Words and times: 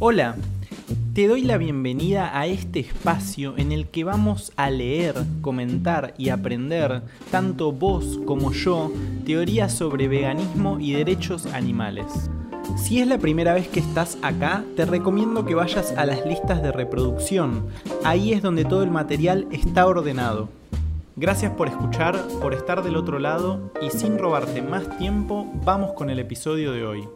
Hola, 0.00 0.34
te 1.14 1.28
doy 1.28 1.42
la 1.42 1.56
bienvenida 1.56 2.36
a 2.38 2.46
este 2.46 2.80
espacio 2.80 3.54
en 3.56 3.70
el 3.70 3.86
que 3.86 4.02
vamos 4.02 4.52
a 4.56 4.70
leer, 4.70 5.14
comentar 5.40 6.14
y 6.18 6.30
aprender, 6.30 7.02
tanto 7.30 7.70
vos 7.72 8.18
como 8.24 8.52
yo, 8.52 8.92
teorías 9.24 9.72
sobre 9.72 10.08
veganismo 10.08 10.80
y 10.80 10.92
derechos 10.92 11.46
animales. 11.46 12.06
Si 12.76 13.00
es 13.00 13.06
la 13.06 13.18
primera 13.18 13.54
vez 13.54 13.68
que 13.68 13.80
estás 13.80 14.18
acá, 14.22 14.64
te 14.76 14.84
recomiendo 14.84 15.44
que 15.44 15.54
vayas 15.54 15.92
a 15.92 16.04
las 16.06 16.26
listas 16.26 16.60
de 16.62 16.72
reproducción. 16.72 17.66
Ahí 18.04 18.32
es 18.32 18.42
donde 18.42 18.64
todo 18.64 18.82
el 18.82 18.90
material 18.90 19.46
está 19.52 19.86
ordenado. 19.86 20.48
Gracias 21.16 21.52
por 21.52 21.68
escuchar, 21.68 22.16
por 22.40 22.52
estar 22.52 22.82
del 22.82 22.96
otro 22.96 23.18
lado 23.18 23.72
y 23.80 23.90
sin 23.90 24.18
robarte 24.18 24.60
más 24.60 24.98
tiempo, 24.98 25.46
vamos 25.64 25.92
con 25.92 26.10
el 26.10 26.18
episodio 26.18 26.72
de 26.72 26.84
hoy. 26.84 27.08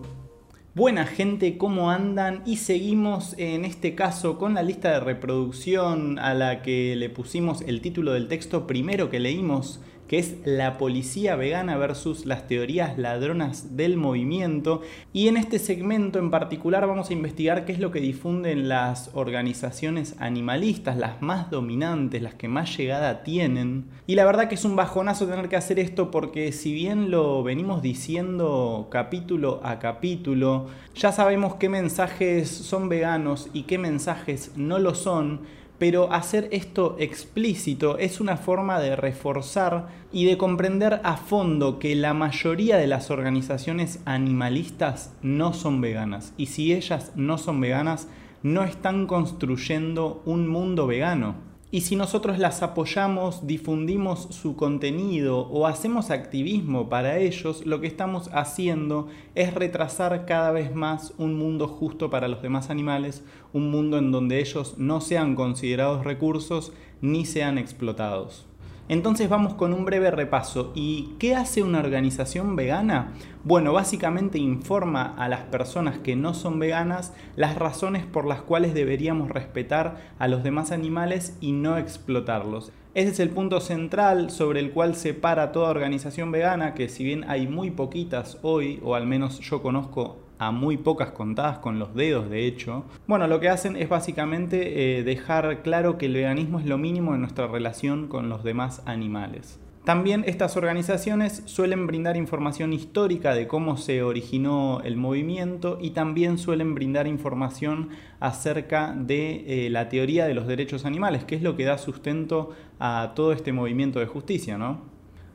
Buena 0.74 1.04
gente, 1.04 1.58
¿cómo 1.58 1.90
andan? 1.90 2.42
Y 2.46 2.56
seguimos 2.56 3.34
en 3.36 3.66
este 3.66 3.94
caso 3.94 4.38
con 4.38 4.54
la 4.54 4.62
lista 4.62 4.90
de 4.92 5.00
reproducción 5.00 6.18
a 6.18 6.32
la 6.32 6.62
que 6.62 6.96
le 6.96 7.10
pusimos 7.10 7.60
el 7.60 7.82
título 7.82 8.14
del 8.14 8.26
texto 8.26 8.66
primero 8.66 9.10
que 9.10 9.20
leímos 9.20 9.80
que 10.12 10.18
es 10.18 10.36
la 10.44 10.76
policía 10.76 11.36
vegana 11.36 11.78
versus 11.78 12.26
las 12.26 12.46
teorías 12.46 12.98
ladronas 12.98 13.78
del 13.78 13.96
movimiento. 13.96 14.82
Y 15.14 15.28
en 15.28 15.38
este 15.38 15.58
segmento 15.58 16.18
en 16.18 16.30
particular 16.30 16.86
vamos 16.86 17.08
a 17.08 17.14
investigar 17.14 17.64
qué 17.64 17.72
es 17.72 17.78
lo 17.78 17.90
que 17.90 18.00
difunden 18.00 18.68
las 18.68 19.08
organizaciones 19.14 20.14
animalistas, 20.18 20.98
las 20.98 21.22
más 21.22 21.50
dominantes, 21.50 22.20
las 22.20 22.34
que 22.34 22.46
más 22.46 22.76
llegada 22.76 23.22
tienen. 23.22 23.86
Y 24.06 24.16
la 24.16 24.26
verdad 24.26 24.48
que 24.48 24.56
es 24.56 24.66
un 24.66 24.76
bajonazo 24.76 25.26
tener 25.26 25.48
que 25.48 25.56
hacer 25.56 25.78
esto 25.78 26.10
porque 26.10 26.52
si 26.52 26.74
bien 26.74 27.10
lo 27.10 27.42
venimos 27.42 27.80
diciendo 27.80 28.88
capítulo 28.90 29.62
a 29.64 29.78
capítulo, 29.78 30.66
ya 30.94 31.10
sabemos 31.12 31.54
qué 31.54 31.70
mensajes 31.70 32.50
son 32.50 32.90
veganos 32.90 33.48
y 33.54 33.62
qué 33.62 33.78
mensajes 33.78 34.52
no 34.56 34.78
lo 34.78 34.94
son 34.94 35.40
pero 35.82 36.12
hacer 36.12 36.48
esto 36.52 36.94
explícito 37.00 37.98
es 37.98 38.20
una 38.20 38.36
forma 38.36 38.78
de 38.78 38.94
reforzar 38.94 39.88
y 40.12 40.26
de 40.26 40.38
comprender 40.38 41.00
a 41.02 41.16
fondo 41.16 41.80
que 41.80 41.96
la 41.96 42.14
mayoría 42.14 42.76
de 42.76 42.86
las 42.86 43.10
organizaciones 43.10 43.98
animalistas 44.04 45.12
no 45.22 45.52
son 45.52 45.80
veganas. 45.80 46.34
Y 46.36 46.46
si 46.46 46.72
ellas 46.72 47.10
no 47.16 47.36
son 47.36 47.60
veganas, 47.60 48.06
no 48.44 48.62
están 48.62 49.08
construyendo 49.08 50.22
un 50.24 50.46
mundo 50.46 50.86
vegano. 50.86 51.34
Y 51.74 51.80
si 51.80 51.96
nosotros 51.96 52.38
las 52.38 52.62
apoyamos, 52.62 53.46
difundimos 53.46 54.28
su 54.28 54.56
contenido 54.56 55.48
o 55.48 55.66
hacemos 55.66 56.10
activismo 56.10 56.90
para 56.90 57.18
ellos, 57.18 57.64
lo 57.64 57.80
que 57.80 57.86
estamos 57.86 58.28
haciendo 58.34 59.08
es 59.34 59.54
retrasar 59.54 60.26
cada 60.26 60.50
vez 60.50 60.74
más 60.74 61.14
un 61.16 61.34
mundo 61.34 61.66
justo 61.68 62.10
para 62.10 62.28
los 62.28 62.42
demás 62.42 62.68
animales, 62.68 63.24
un 63.54 63.70
mundo 63.70 63.96
en 63.96 64.12
donde 64.12 64.40
ellos 64.40 64.74
no 64.76 65.00
sean 65.00 65.34
considerados 65.34 66.04
recursos 66.04 66.74
ni 67.00 67.24
sean 67.24 67.56
explotados. 67.56 68.44
Entonces 68.92 69.30
vamos 69.30 69.54
con 69.54 69.72
un 69.72 69.86
breve 69.86 70.10
repaso. 70.10 70.70
¿Y 70.74 71.14
qué 71.18 71.34
hace 71.34 71.62
una 71.62 71.78
organización 71.78 72.56
vegana? 72.56 73.14
Bueno, 73.42 73.72
básicamente 73.72 74.36
informa 74.36 75.14
a 75.16 75.30
las 75.30 75.40
personas 75.44 75.96
que 75.96 76.14
no 76.14 76.34
son 76.34 76.58
veganas 76.58 77.14
las 77.34 77.56
razones 77.56 78.04
por 78.04 78.26
las 78.26 78.42
cuales 78.42 78.74
deberíamos 78.74 79.30
respetar 79.30 79.96
a 80.18 80.28
los 80.28 80.42
demás 80.42 80.72
animales 80.72 81.38
y 81.40 81.52
no 81.52 81.78
explotarlos. 81.78 82.70
Ese 82.92 83.08
es 83.12 83.20
el 83.20 83.30
punto 83.30 83.62
central 83.62 84.28
sobre 84.28 84.60
el 84.60 84.72
cual 84.72 84.94
se 84.94 85.14
para 85.14 85.52
toda 85.52 85.70
organización 85.70 86.30
vegana, 86.30 86.74
que 86.74 86.90
si 86.90 87.02
bien 87.02 87.24
hay 87.30 87.48
muy 87.48 87.70
poquitas 87.70 88.36
hoy, 88.42 88.78
o 88.84 88.94
al 88.94 89.06
menos 89.06 89.40
yo 89.40 89.62
conozco 89.62 90.18
a 90.46 90.50
muy 90.50 90.76
pocas 90.76 91.12
contadas 91.12 91.58
con 91.58 91.78
los 91.78 91.94
dedos 91.94 92.28
de 92.28 92.46
hecho, 92.46 92.84
bueno, 93.06 93.26
lo 93.26 93.40
que 93.40 93.48
hacen 93.48 93.76
es 93.76 93.88
básicamente 93.88 94.98
eh, 94.98 95.04
dejar 95.04 95.62
claro 95.62 95.98
que 95.98 96.06
el 96.06 96.14
veganismo 96.14 96.58
es 96.58 96.66
lo 96.66 96.78
mínimo 96.78 97.14
en 97.14 97.20
nuestra 97.20 97.46
relación 97.46 98.08
con 98.08 98.28
los 98.28 98.42
demás 98.42 98.82
animales. 98.86 99.60
También 99.84 100.22
estas 100.26 100.56
organizaciones 100.56 101.42
suelen 101.46 101.88
brindar 101.88 102.16
información 102.16 102.72
histórica 102.72 103.34
de 103.34 103.48
cómo 103.48 103.76
se 103.76 104.04
originó 104.04 104.80
el 104.84 104.96
movimiento 104.96 105.78
y 105.80 105.90
también 105.90 106.38
suelen 106.38 106.74
brindar 106.74 107.08
información 107.08 107.88
acerca 108.20 108.94
de 108.96 109.66
eh, 109.66 109.70
la 109.70 109.88
teoría 109.88 110.26
de 110.26 110.34
los 110.34 110.46
derechos 110.46 110.84
animales, 110.84 111.24
que 111.24 111.34
es 111.34 111.42
lo 111.42 111.56
que 111.56 111.64
da 111.64 111.78
sustento 111.78 112.50
a 112.78 113.12
todo 113.16 113.32
este 113.32 113.52
movimiento 113.52 113.98
de 113.98 114.06
justicia, 114.06 114.56
¿no? 114.56 114.91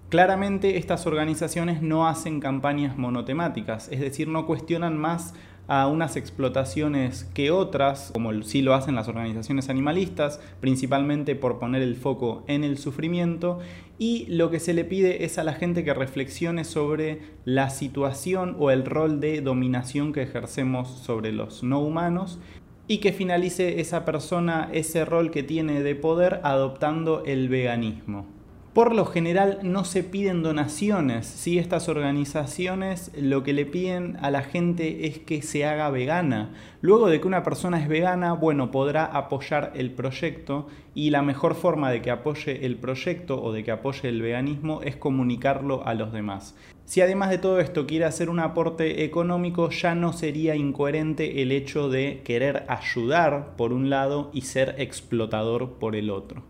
Claramente 0.09 0.77
estas 0.77 1.05
organizaciones 1.05 1.81
no 1.81 2.07
hacen 2.07 2.39
campañas 2.39 2.97
monotemáticas, 2.97 3.89
es 3.91 3.99
decir, 3.99 4.29
no 4.29 4.45
cuestionan 4.45 4.97
más 4.97 5.33
a 5.67 5.87
unas 5.87 6.15
explotaciones 6.15 7.25
que 7.33 7.51
otras, 7.51 8.11
como 8.13 8.31
sí 8.43 8.61
lo 8.61 8.73
hacen 8.73 8.95
las 8.95 9.09
organizaciones 9.09 9.67
animalistas, 9.67 10.39
principalmente 10.61 11.35
por 11.35 11.59
poner 11.59 11.81
el 11.81 11.97
foco 11.97 12.45
en 12.47 12.63
el 12.63 12.77
sufrimiento, 12.77 13.59
y 13.99 14.25
lo 14.27 14.49
que 14.49 14.61
se 14.61 14.73
le 14.73 14.85
pide 14.85 15.25
es 15.25 15.37
a 15.39 15.43
la 15.43 15.51
gente 15.51 15.83
que 15.83 15.93
reflexione 15.93 16.63
sobre 16.63 17.19
la 17.43 17.69
situación 17.69 18.55
o 18.59 18.71
el 18.71 18.85
rol 18.85 19.19
de 19.19 19.41
dominación 19.41 20.13
que 20.13 20.21
ejercemos 20.21 20.87
sobre 20.87 21.33
los 21.33 21.63
no 21.63 21.81
humanos 21.81 22.39
y 22.87 22.99
que 22.99 23.11
finalice 23.11 23.81
esa 23.81 24.05
persona 24.05 24.69
ese 24.71 25.03
rol 25.03 25.31
que 25.31 25.43
tiene 25.43 25.83
de 25.83 25.95
poder 25.95 26.39
adoptando 26.43 27.25
el 27.25 27.49
veganismo. 27.49 28.36
Por 28.77 28.93
lo 28.93 29.07
general 29.07 29.57
no 29.63 29.85
se 29.85 30.03
piden 30.03 30.43
donaciones, 30.43 31.25
si 31.25 31.57
estas 31.57 31.89
organizaciones 31.89 33.11
lo 33.19 33.41
que 33.41 33.51
le 33.51 33.65
piden 33.65 34.17
a 34.21 34.29
la 34.29 34.43
gente 34.43 35.07
es 35.07 35.17
que 35.17 35.41
se 35.41 35.65
haga 35.65 35.89
vegana. 35.89 36.53
Luego 36.81 37.09
de 37.09 37.19
que 37.19 37.25
una 37.25 37.41
persona 37.41 37.81
es 37.81 37.87
vegana, 37.87 38.33
bueno, 38.33 38.69
podrá 38.69 39.05
apoyar 39.05 39.71
el 39.73 39.89
proyecto 39.89 40.67
y 40.93 41.09
la 41.09 41.23
mejor 41.23 41.55
forma 41.55 41.89
de 41.89 42.03
que 42.03 42.11
apoye 42.11 42.67
el 42.67 42.75
proyecto 42.75 43.41
o 43.41 43.51
de 43.51 43.63
que 43.63 43.71
apoye 43.71 44.09
el 44.09 44.21
veganismo 44.21 44.83
es 44.83 44.95
comunicarlo 44.95 45.83
a 45.87 45.95
los 45.95 46.13
demás. 46.13 46.55
Si 46.85 47.01
además 47.01 47.31
de 47.31 47.39
todo 47.39 47.59
esto 47.59 47.87
quiere 47.87 48.05
hacer 48.05 48.29
un 48.29 48.39
aporte 48.39 49.03
económico, 49.03 49.71
ya 49.71 49.95
no 49.95 50.13
sería 50.13 50.55
incoherente 50.55 51.41
el 51.41 51.51
hecho 51.51 51.89
de 51.89 52.21
querer 52.23 52.63
ayudar 52.67 53.55
por 53.57 53.73
un 53.73 53.89
lado 53.89 54.29
y 54.33 54.41
ser 54.41 54.75
explotador 54.77 55.79
por 55.79 55.95
el 55.95 56.11
otro. 56.11 56.43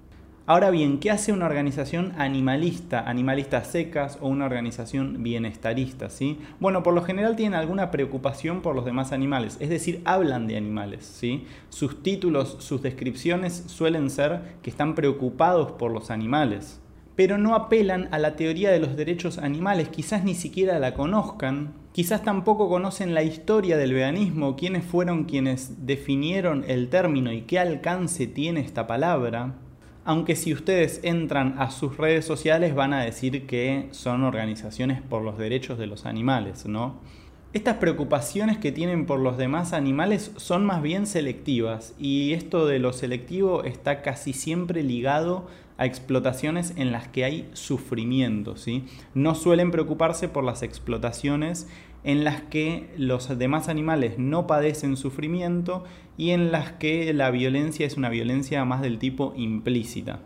Ahora 0.50 0.69
bien, 0.69 1.00
¿qué 1.00 1.12
hace 1.12 1.34
una 1.34 1.46
organización 1.46 2.13
animalista, 2.18 3.02
animalistas 3.02 3.68
secas 3.68 4.18
o 4.22 4.30
una 4.30 4.46
organización 4.46 5.22
bienestarista? 5.22 6.09
¿sí? 6.09 6.40
Bueno, 6.62 6.84
por 6.84 6.94
lo 6.94 7.02
general 7.03 7.35
tienen 7.35 7.59
alguna 7.59 7.91
preocupación 7.91 8.62
por 8.62 8.74
los 8.74 8.85
demás 8.85 9.12
animales, 9.12 9.58
es 9.59 9.68
decir, 9.68 10.02
hablan 10.06 10.47
de 10.47 10.56
animales. 10.56 11.03
¿sí? 11.06 11.44
Sus 11.68 12.02
títulos, 12.02 12.56
sus 12.59 12.81
descripciones 12.81 13.66
suelen 13.68 14.09
ser 14.09 14.56
que 14.62 14.69
están 14.69 14.96
preocupados 14.96 15.74
por 15.74 15.91
los 15.91 16.12
animales, 16.12 16.79
pero 17.18 17.38
no 17.38 17.53
apelan 17.53 18.08
a 18.12 18.18
la 18.18 18.38
teoría 18.38 18.72
de 18.72 18.79
los 18.79 18.96
derechos 18.96 19.40
animales, 19.40 19.90
quizás 19.90 20.24
ni 20.24 20.34
siquiera 20.34 20.79
la 20.79 20.94
conozcan, 20.94 21.74
quizás 21.91 22.24
tampoco 22.24 22.69
conocen 22.69 23.14
la 23.14 23.24
historia 23.24 23.75
del 23.75 23.91
veganismo, 23.91 24.56
quiénes 24.56 24.85
fueron 24.85 25.25
quienes 25.25 25.85
definieron 25.85 26.64
el 26.69 26.88
término 26.88 27.34
y 27.34 27.41
qué 27.41 27.59
alcance 27.59 28.28
tiene 28.28 28.62
esta 28.62 28.88
palabra 28.88 29.56
aunque 30.07 30.38
si 30.38 30.53
ustedes 30.53 31.01
entran 31.03 31.56
a 31.59 31.69
sus 31.69 31.97
redes 31.97 32.23
sociales 32.23 32.73
van 32.73 32.94
a 32.94 33.01
decir 33.01 33.45
que 33.45 33.90
son 33.91 34.23
organizaciones 34.23 35.01
por 35.01 35.22
los 35.22 35.38
derechos 35.38 35.78
de 35.78 35.85
los 35.85 36.06
animales, 36.06 36.66
¿no? 36.66 37.01
Estas 37.51 37.75
preocupaciones 37.75 38.57
que 38.57 38.72
tienen 38.72 39.06
por 39.06 39.19
los 39.19 39.38
demás 39.38 39.73
animales 39.73 40.31
son 40.38 40.66
más 40.66 40.81
bien 40.81 41.07
selectivas 41.07 41.94
y 42.00 42.31
esto 42.31 42.66
de 42.66 42.79
lo 42.79 42.94
selectivo 42.94 43.66
está 43.66 44.01
casi 44.01 44.31
siempre 44.31 44.81
ligado 44.81 45.46
a 45.78 45.85
explotaciones 45.85 46.73
en 46.78 46.94
las 46.94 47.09
que 47.09 47.25
hay 47.25 47.50
sufrimiento, 47.51 48.56
¿sí? 48.56 48.85
No 49.13 49.35
suelen 49.35 49.72
preocuparse 49.72 50.29
por 50.29 50.46
las 50.46 50.63
explotaciones 50.63 51.67
en 52.07 52.23
las 52.23 52.41
que 52.41 52.90
los 52.95 53.38
demás 53.38 53.68
animales 53.68 54.18
no 54.18 54.47
padecen 54.47 54.95
sufrimiento 54.95 55.84
y 56.16 56.29
en 56.29 56.53
las 56.53 56.72
que 56.72 57.14
la 57.14 57.32
violencia 57.32 57.85
es 57.85 57.97
una 57.97 58.08
violencia 58.08 58.64
más 58.64 58.82
del 58.82 58.97
tipo 58.97 59.34
implícita. 59.35 60.22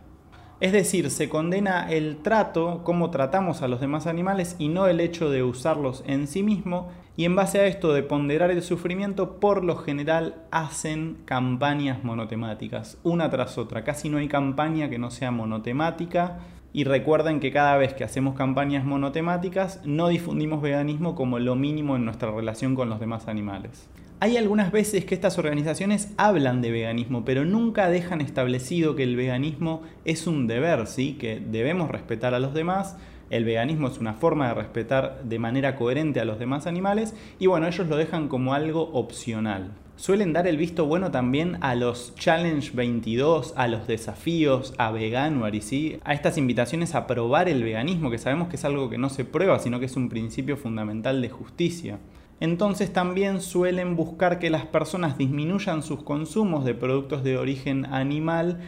Es 0.59 0.73
decir, 0.73 1.09
se 1.09 1.27
condena 1.27 1.91
el 1.91 2.17
trato, 2.17 2.81
cómo 2.83 3.09
tratamos 3.09 3.63
a 3.63 3.67
los 3.67 3.81
demás 3.81 4.05
animales 4.05 4.55
y 4.59 4.67
no 4.67 4.85
el 4.85 4.99
hecho 4.99 5.31
de 5.31 5.41
usarlos 5.41 6.03
en 6.05 6.27
sí 6.27 6.43
mismo. 6.43 6.89
Y 7.17 7.25
en 7.25 7.35
base 7.35 7.59
a 7.59 7.65
esto 7.65 7.93
de 7.93 8.03
ponderar 8.03 8.51
el 8.51 8.61
sufrimiento, 8.61 9.39
por 9.39 9.63
lo 9.63 9.75
general 9.75 10.35
hacen 10.51 11.17
campañas 11.25 12.03
monotemáticas, 12.03 12.99
una 13.01 13.31
tras 13.31 13.57
otra. 13.57 13.83
Casi 13.83 14.07
no 14.07 14.19
hay 14.19 14.27
campaña 14.27 14.87
que 14.87 14.99
no 14.99 15.09
sea 15.09 15.31
monotemática 15.31 16.41
y 16.73 16.83
recuerden 16.85 17.39
que 17.39 17.51
cada 17.51 17.77
vez 17.77 17.93
que 17.93 18.03
hacemos 18.03 18.35
campañas 18.35 18.85
monotemáticas 18.85 19.81
no 19.85 20.07
difundimos 20.07 20.61
veganismo 20.61 21.15
como 21.15 21.39
lo 21.39 21.55
mínimo 21.55 21.95
en 21.95 22.05
nuestra 22.05 22.31
relación 22.31 22.75
con 22.75 22.89
los 22.89 22.99
demás 22.99 23.27
animales. 23.27 23.89
Hay 24.23 24.37
algunas 24.37 24.71
veces 24.71 25.03
que 25.03 25.15
estas 25.15 25.39
organizaciones 25.39 26.13
hablan 26.15 26.61
de 26.61 26.69
veganismo, 26.69 27.25
pero 27.25 27.43
nunca 27.43 27.89
dejan 27.89 28.21
establecido 28.21 28.95
que 28.95 29.01
el 29.01 29.15
veganismo 29.15 29.81
es 30.05 30.27
un 30.27 30.45
deber, 30.45 30.85
¿sí? 30.85 31.13
que 31.13 31.39
debemos 31.39 31.89
respetar 31.89 32.35
a 32.35 32.39
los 32.39 32.53
demás. 32.53 32.97
El 33.31 33.45
veganismo 33.45 33.87
es 33.87 33.97
una 33.97 34.13
forma 34.13 34.49
de 34.49 34.53
respetar 34.53 35.23
de 35.23 35.39
manera 35.39 35.75
coherente 35.75 36.19
a 36.19 36.25
los 36.25 36.37
demás 36.37 36.67
animales 36.67 37.15
y 37.39 37.47
bueno, 37.47 37.65
ellos 37.65 37.87
lo 37.87 37.95
dejan 37.95 38.27
como 38.27 38.53
algo 38.53 38.91
opcional. 38.93 39.71
Suelen 40.01 40.33
dar 40.33 40.47
el 40.47 40.57
visto 40.57 40.87
bueno 40.87 41.11
también 41.11 41.59
a 41.61 41.75
los 41.75 42.15
Challenge 42.15 42.71
22, 42.73 43.53
a 43.55 43.67
los 43.67 43.85
desafíos, 43.85 44.73
a 44.79 44.89
Veganuary, 44.89 45.61
¿sí? 45.61 45.99
a 46.03 46.15
estas 46.15 46.39
invitaciones 46.39 46.95
a 46.95 47.05
probar 47.05 47.47
el 47.47 47.63
veganismo, 47.63 48.09
que 48.09 48.17
sabemos 48.17 48.47
que 48.47 48.55
es 48.55 48.65
algo 48.65 48.89
que 48.89 48.97
no 48.97 49.09
se 49.09 49.25
prueba, 49.25 49.59
sino 49.59 49.79
que 49.79 49.85
es 49.85 49.95
un 49.95 50.09
principio 50.09 50.57
fundamental 50.57 51.21
de 51.21 51.29
justicia. 51.29 51.99
Entonces 52.39 52.91
también 52.91 53.41
suelen 53.41 53.95
buscar 53.95 54.39
que 54.39 54.49
las 54.49 54.65
personas 54.65 55.19
disminuyan 55.19 55.83
sus 55.83 56.01
consumos 56.01 56.65
de 56.65 56.73
productos 56.73 57.23
de 57.23 57.37
origen 57.37 57.85
animal 57.85 58.59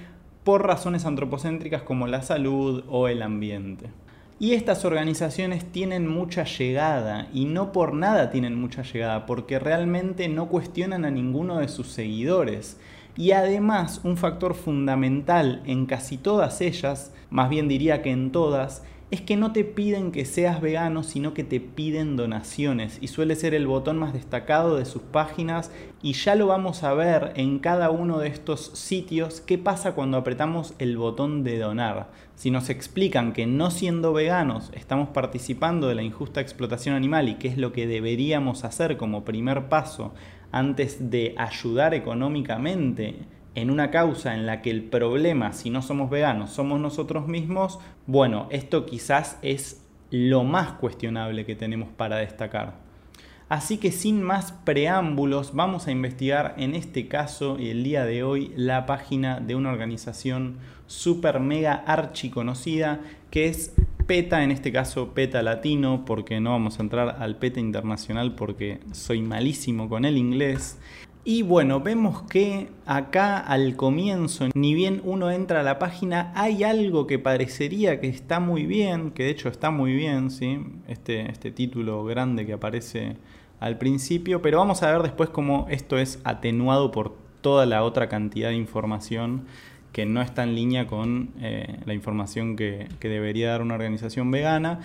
por 0.44 0.68
razones 0.68 1.04
antropocéntricas 1.04 1.82
como 1.82 2.06
la 2.06 2.22
salud 2.22 2.84
o 2.88 3.08
el 3.08 3.24
ambiente. 3.24 3.90
Y 4.44 4.56
estas 4.56 4.84
organizaciones 4.84 5.64
tienen 5.64 6.06
mucha 6.06 6.44
llegada 6.44 7.30
y 7.32 7.46
no 7.46 7.72
por 7.72 7.94
nada 7.94 8.30
tienen 8.30 8.60
mucha 8.60 8.82
llegada, 8.82 9.26
porque 9.26 9.58
realmente 9.58 10.28
no 10.28 10.50
cuestionan 10.50 11.06
a 11.06 11.12
ninguno 11.12 11.60
de 11.60 11.70
sus 11.70 11.88
seguidores. 11.88 12.78
Y 13.16 13.32
además, 13.32 14.02
un 14.04 14.18
factor 14.18 14.54
fundamental 14.54 15.64
en 15.66 15.86
casi 15.86 16.18
todas 16.18 16.60
ellas, 16.60 17.14
más 17.30 17.50
bien 17.50 17.70
diría 17.70 18.02
que 18.02 18.12
en 18.12 18.34
todas, 18.34 18.84
es 19.14 19.22
que 19.22 19.38
no 19.38 19.52
te 19.52 19.64
piden 19.64 20.12
que 20.12 20.26
seas 20.26 20.60
vegano, 20.60 21.04
sino 21.04 21.36
que 21.36 21.44
te 21.44 21.60
piden 21.60 22.16
donaciones 22.16 22.98
y 23.00 23.10
suele 23.10 23.36
ser 23.36 23.54
el 23.54 23.68
botón 23.68 24.00
más 24.00 24.12
destacado 24.12 24.76
de 24.76 24.86
sus 24.86 25.04
páginas 25.04 25.70
y 26.02 26.14
ya 26.14 26.34
lo 26.34 26.48
vamos 26.48 26.84
a 26.84 26.96
ver 26.96 27.32
en 27.36 27.60
cada 27.60 27.92
uno 27.92 28.18
de 28.18 28.30
estos 28.30 28.72
sitios 28.74 29.40
qué 29.40 29.60
pasa 29.60 29.94
cuando 29.94 30.18
apretamos 30.18 30.74
el 30.80 30.98
botón 30.98 31.44
de 31.44 31.60
donar. 31.60 32.10
Si 32.34 32.50
nos 32.50 32.72
explican 32.72 33.34
que 33.34 33.46
no 33.46 33.70
siendo 33.70 34.14
veganos 34.14 34.72
estamos 34.74 35.10
participando 35.10 35.88
de 35.88 35.94
la 35.94 36.02
injusta 36.02 36.42
explotación 36.42 36.96
animal 36.96 37.30
y 37.30 37.36
qué 37.36 37.50
es 37.50 37.60
lo 37.60 37.72
que 37.72 37.86
deberíamos 37.86 38.64
hacer 38.64 38.98
como 38.98 39.24
primer 39.24 39.70
paso 39.70 40.16
antes 40.52 41.12
de 41.12 41.36
ayudar 41.38 41.94
económicamente 41.94 43.28
en 43.56 43.70
una 43.70 43.92
causa 43.92 44.34
en 44.34 44.46
la 44.46 44.62
que 44.62 44.72
el 44.72 44.84
problema, 44.84 45.54
si 45.54 45.70
no 45.70 45.82
somos 45.82 46.10
veganos, 46.10 46.52
somos 46.52 46.80
nosotros 46.80 47.28
mismos, 47.28 47.80
bueno, 48.08 48.48
esto 48.52 48.86
quizás 48.86 49.38
es 49.42 49.86
lo 50.10 50.44
más 50.44 50.74
cuestionable 50.74 51.46
que 51.46 51.56
tenemos 51.56 51.90
para 51.90 52.18
destacar. 52.18 52.84
Así 53.50 53.78
que 53.78 53.92
sin 53.92 54.24
más 54.24 54.52
preámbulos, 54.52 55.54
vamos 55.54 55.88
a 55.88 55.92
investigar 55.92 56.56
en 56.58 56.74
este 56.74 57.08
caso 57.08 57.60
y 57.60 57.70
el 57.70 57.84
día 57.84 58.06
de 58.06 58.24
hoy 58.24 58.52
la 58.56 58.86
página 58.86 59.40
de 59.40 59.56
una 59.56 59.72
organización 59.72 60.58
super 60.88 61.40
mega 61.40 61.74
archi 61.74 62.30
conocida 62.30 63.02
que 63.30 63.48
es 63.48 63.76
PETA, 64.08 64.44
en 64.44 64.52
este 64.52 64.72
caso 64.72 65.14
PETA 65.14 65.42
Latino, 65.44 66.04
porque 66.06 66.40
no 66.40 66.52
vamos 66.52 66.80
a 66.80 66.84
entrar 66.84 67.18
al 67.20 67.38
PETA 67.38 67.60
internacional 67.60 68.36
porque 68.36 68.80
soy 68.92 69.22
malísimo 69.22 69.88
con 69.88 70.06
el 70.06 70.18
inglés. 70.18 70.80
Y 71.26 71.42
bueno, 71.42 71.80
vemos 71.80 72.24
que 72.24 72.70
acá 72.86 73.38
al 73.38 73.78
comienzo, 73.78 74.50
ni 74.54 74.74
bien 74.74 75.02
uno 75.06 75.32
entra 75.32 75.62
a 75.62 75.64
la 75.64 75.80
página, 75.80 76.34
hay 76.36 76.66
algo 76.66 77.08
que 77.08 77.18
parecería 77.18 78.02
que 78.02 78.10
está 78.10 78.42
muy 78.42 78.66
bien, 78.66 79.12
que 79.12 79.24
de 79.24 79.30
hecho 79.30 79.48
está 79.48 79.72
muy 79.72 79.94
bien, 79.94 80.32
¿sí? 80.32 80.60
este, 80.90 81.32
este 81.32 81.50
título 81.52 82.04
grande 82.04 82.46
que 82.46 82.52
aparece 82.52 83.16
al 83.62 83.78
principio, 83.78 84.42
pero 84.42 84.58
vamos 84.58 84.84
a 84.84 84.92
ver 84.92 85.02
después 85.02 85.30
cómo 85.30 85.66
esto 85.70 85.98
es 85.98 86.20
atenuado 86.26 86.92
por 86.92 87.16
toda 87.40 87.66
la 87.66 87.84
otra 87.84 88.10
cantidad 88.10 88.50
de 88.50 88.56
información 88.56 89.46
que 89.94 90.06
no 90.06 90.22
está 90.22 90.44
en 90.44 90.56
línea 90.56 90.88
con 90.88 91.30
eh, 91.40 91.78
la 91.86 91.94
información 91.94 92.58
que, 92.58 92.90
que, 93.00 93.08
debería 93.08 93.52
dar 93.52 93.62
una 93.62 93.76
organización 93.76 94.30
vegana 94.32 94.82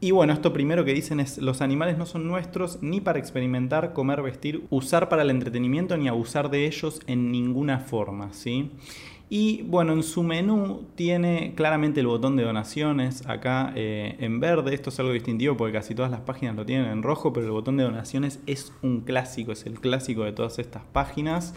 y 0.00 0.12
bueno, 0.12 0.32
esto 0.32 0.52
primero 0.52 0.84
que 0.84 0.94
dicen 0.94 1.18
es, 1.18 1.38
los 1.38 1.60
animales 1.60 1.98
no 1.98 2.06
son 2.06 2.26
nuestros 2.26 2.82
ni 2.82 3.00
para 3.00 3.18
experimentar, 3.18 3.92
comer, 3.92 4.22
vestir, 4.22 4.64
usar 4.70 5.08
para 5.08 5.22
el 5.22 5.30
entretenimiento 5.30 5.96
ni 5.96 6.08
abusar 6.08 6.50
de 6.50 6.66
ellos 6.66 7.00
en 7.06 7.32
ninguna 7.32 7.80
forma, 7.80 8.32
¿sí? 8.32 8.70
Y 9.30 9.62
bueno, 9.62 9.92
en 9.92 10.02
su 10.02 10.22
menú 10.22 10.86
tiene 10.94 11.52
claramente 11.54 12.00
el 12.00 12.06
botón 12.06 12.36
de 12.36 12.44
donaciones 12.44 13.26
acá 13.26 13.72
eh, 13.74 14.16
en 14.20 14.40
verde. 14.40 14.74
Esto 14.74 14.88
es 14.88 14.98
algo 15.00 15.12
distintivo 15.12 15.56
porque 15.56 15.74
casi 15.74 15.94
todas 15.94 16.10
las 16.10 16.20
páginas 16.20 16.56
lo 16.56 16.64
tienen 16.64 16.86
en 16.86 17.02
rojo, 17.02 17.32
pero 17.32 17.44
el 17.44 17.52
botón 17.52 17.76
de 17.76 17.84
donaciones 17.84 18.40
es 18.46 18.72
un 18.80 19.02
clásico, 19.02 19.52
es 19.52 19.66
el 19.66 19.80
clásico 19.80 20.24
de 20.24 20.32
todas 20.32 20.58
estas 20.58 20.82
páginas. 20.92 21.54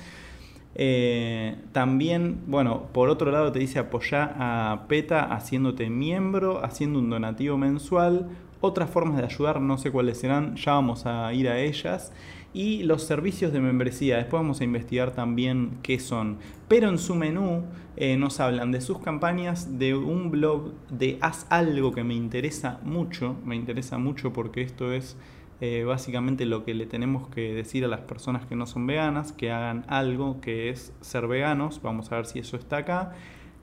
Eh, 0.75 1.55
también, 1.71 2.41
bueno, 2.47 2.87
por 2.93 3.09
otro 3.09 3.31
lado 3.31 3.51
te 3.51 3.59
dice 3.59 3.79
apoyar 3.79 4.35
a 4.37 4.85
PETA 4.87 5.33
haciéndote 5.33 5.89
miembro, 5.89 6.63
haciendo 6.63 6.99
un 6.99 7.09
donativo 7.09 7.57
mensual. 7.57 8.29
Otras 8.61 8.89
formas 8.89 9.17
de 9.17 9.25
ayudar, 9.25 9.59
no 9.59 9.77
sé 9.77 9.91
cuáles 9.91 10.19
serán, 10.19 10.55
ya 10.55 10.73
vamos 10.73 11.05
a 11.05 11.33
ir 11.33 11.49
a 11.49 11.59
ellas. 11.59 12.11
Y 12.53 12.83
los 12.83 13.03
servicios 13.03 13.53
de 13.53 13.61
membresía, 13.61 14.17
después 14.17 14.41
vamos 14.41 14.61
a 14.61 14.65
investigar 14.65 15.11
también 15.11 15.77
qué 15.81 15.99
son. 15.99 16.37
Pero 16.67 16.89
en 16.89 16.97
su 16.97 17.15
menú 17.15 17.63
eh, 17.95 18.17
nos 18.17 18.39
hablan 18.39 18.71
de 18.71 18.81
sus 18.81 18.99
campañas, 18.99 19.79
de 19.79 19.95
un 19.95 20.31
blog, 20.31 20.73
de 20.89 21.17
haz 21.21 21.47
algo 21.49 21.93
que 21.93 22.03
me 22.03 22.13
interesa 22.13 22.79
mucho, 22.83 23.35
me 23.45 23.55
interesa 23.55 23.97
mucho 23.97 24.33
porque 24.33 24.61
esto 24.61 24.91
es 24.91 25.17
eh, 25.61 25.83
básicamente 25.83 26.47
lo 26.47 26.65
que 26.65 26.73
le 26.73 26.87
tenemos 26.87 27.27
que 27.27 27.53
decir 27.53 27.85
a 27.85 27.87
las 27.87 28.01
personas 28.01 28.47
que 28.47 28.55
no 28.55 28.65
son 28.65 28.87
veganas, 28.87 29.31
que 29.31 29.51
hagan 29.51 29.85
algo 29.87 30.41
que 30.41 30.69
es 30.69 30.91
ser 31.01 31.27
veganos, 31.27 31.83
vamos 31.83 32.11
a 32.11 32.15
ver 32.15 32.25
si 32.25 32.39
eso 32.39 32.57
está 32.57 32.77
acá. 32.77 33.13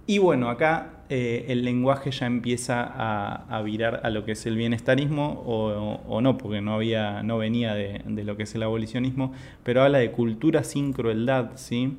Y 0.06 0.18
bueno, 0.18 0.48
acá 0.48 1.02
eh, 1.08 1.46
el 1.48 1.64
lenguaje 1.64 2.12
ya 2.12 2.26
empieza 2.26 2.84
a, 2.86 3.60
virar 3.62 4.00
a 4.04 4.10
lo 4.10 4.24
que 4.24 4.32
es 4.32 4.46
el 4.46 4.56
bienestarismo 4.56 5.42
o, 5.44 6.20
no, 6.20 6.38
porque 6.38 6.60
no, 6.60 6.74
había, 6.74 7.24
no 7.24 7.36
venía 7.36 7.74
de, 7.74 8.00
de, 8.06 8.24
lo 8.24 8.36
que 8.36 8.44
es 8.44 8.54
el 8.54 8.62
abolicionismo, 8.62 9.32
pero 9.64 9.82
habla 9.82 9.98
de 9.98 10.12
cultura 10.12 10.62
sin 10.62 10.92
crueldad, 10.92 11.50
¿sí? 11.56 11.98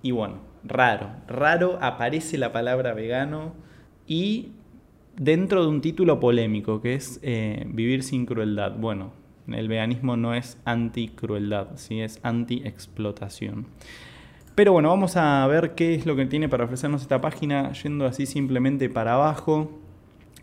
Y 0.00 0.12
bueno, 0.12 0.36
raro, 0.62 1.10
raro 1.26 1.78
aparece 1.82 2.38
la 2.38 2.52
palabra 2.52 2.94
vegano 2.94 3.52
y 4.06 4.52
dentro 5.16 5.62
de 5.62 5.68
un 5.68 5.80
título 5.80 6.20
polémico 6.20 6.80
que 6.80 6.94
es 6.94 7.20
eh, 7.22 7.64
Vivir 7.68 8.02
sin 8.02 8.26
crueldad. 8.26 8.76
Bueno, 8.76 9.12
el 9.48 9.68
veganismo 9.68 10.16
no 10.16 10.34
es 10.34 10.58
anti-crueldad, 10.64 11.68
¿sí? 11.76 12.00
es 12.00 12.20
anti-explotación. 12.22 13.66
Pero 14.54 14.72
bueno, 14.72 14.90
vamos 14.90 15.16
a 15.16 15.46
ver 15.46 15.74
qué 15.74 15.94
es 15.94 16.04
lo 16.04 16.14
que 16.14 16.26
tiene 16.26 16.48
para 16.48 16.64
ofrecernos 16.64 17.02
esta 17.02 17.20
página, 17.20 17.72
yendo 17.72 18.06
así 18.06 18.26
simplemente 18.26 18.88
para 18.88 19.14
abajo. 19.14 19.78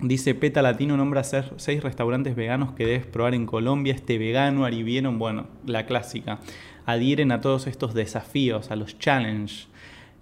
Dice 0.02 0.34
Peta 0.34 0.62
Latino 0.62 0.98
nombra 0.98 1.24
seis 1.24 1.84
restaurantes 1.84 2.36
veganos 2.36 2.72
que 2.72 2.86
debes 2.86 3.06
probar 3.06 3.36
en 3.36 3.46
Colombia. 3.46 3.94
Este 3.94 4.18
vegano 4.18 4.68
vieron 4.70 5.20
bueno, 5.20 5.48
la 5.66 5.86
clásica. 5.86 6.40
Adhieren 6.86 7.32
a 7.32 7.42
todos 7.42 7.68
estos 7.68 7.94
desafíos, 7.94 8.72
a 8.72 8.76
los 8.76 8.98
challenges 8.98 9.69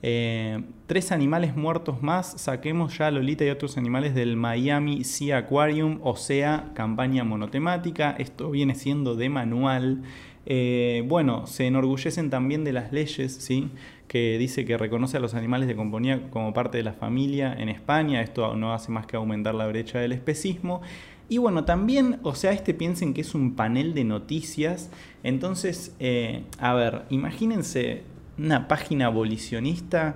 tres 0.02 1.12
animales 1.12 1.56
muertos 1.56 2.02
más, 2.04 2.40
saquemos 2.40 2.98
ya 2.98 3.08
a 3.08 3.12
Lolita 3.12 3.44
y 3.46 3.50
otros 3.50 3.78
animales 3.78 4.14
del 4.14 4.36
Miami 4.36 5.04
Sea 5.04 5.38
Aquarium, 5.38 6.00
o 6.04 6.16
sea, 6.16 6.72
campaña 6.76 7.24
monotemática. 7.24 8.12
Esto 8.18 8.52
viene 8.52 8.76
siendo 8.76 9.16
de 9.16 9.30
manual. 9.30 10.04
Eh, 10.46 11.04
bueno, 11.08 11.46
se 11.46 11.68
enorgullecen 11.68 12.30
también 12.30 12.64
de 12.64 12.72
las 12.72 12.94
leyes, 12.94 13.34
¿sí? 13.34 13.70
que 14.08 14.38
dice 14.38 14.66
que 14.66 14.78
reconoce 14.78 15.18
a 15.18 15.20
los 15.20 15.34
animales 15.34 15.68
de 15.68 15.76
compañía 15.76 16.30
como 16.30 16.54
parte 16.54 16.78
de 16.78 16.84
la 16.84 16.94
familia 16.94 17.54
en 17.54 17.70
España. 17.70 18.22
Esto 18.22 18.56
no 18.56 18.74
hace 18.74 18.92
más 18.92 19.06
que 19.06 19.18
aumentar 19.18 19.56
la 19.56 19.68
brecha 19.68 20.00
del 20.00 20.14
especismo. 20.14 20.82
Y 21.30 21.40
bueno, 21.40 21.66
también, 21.66 22.20
o 22.24 22.36
sea, 22.36 22.52
este 22.52 22.74
piensen 22.74 23.14
que 23.14 23.22
es 23.22 23.36
un 23.36 23.56
panel 23.56 23.94
de 23.94 24.06
noticias. 24.06 24.90
Entonces, 25.24 25.94
eh, 26.00 26.44
a 26.60 26.74
ver, 26.74 27.04
imagínense 27.10 28.04
una 28.38 28.68
página 28.68 29.08
abolicionista 29.08 30.16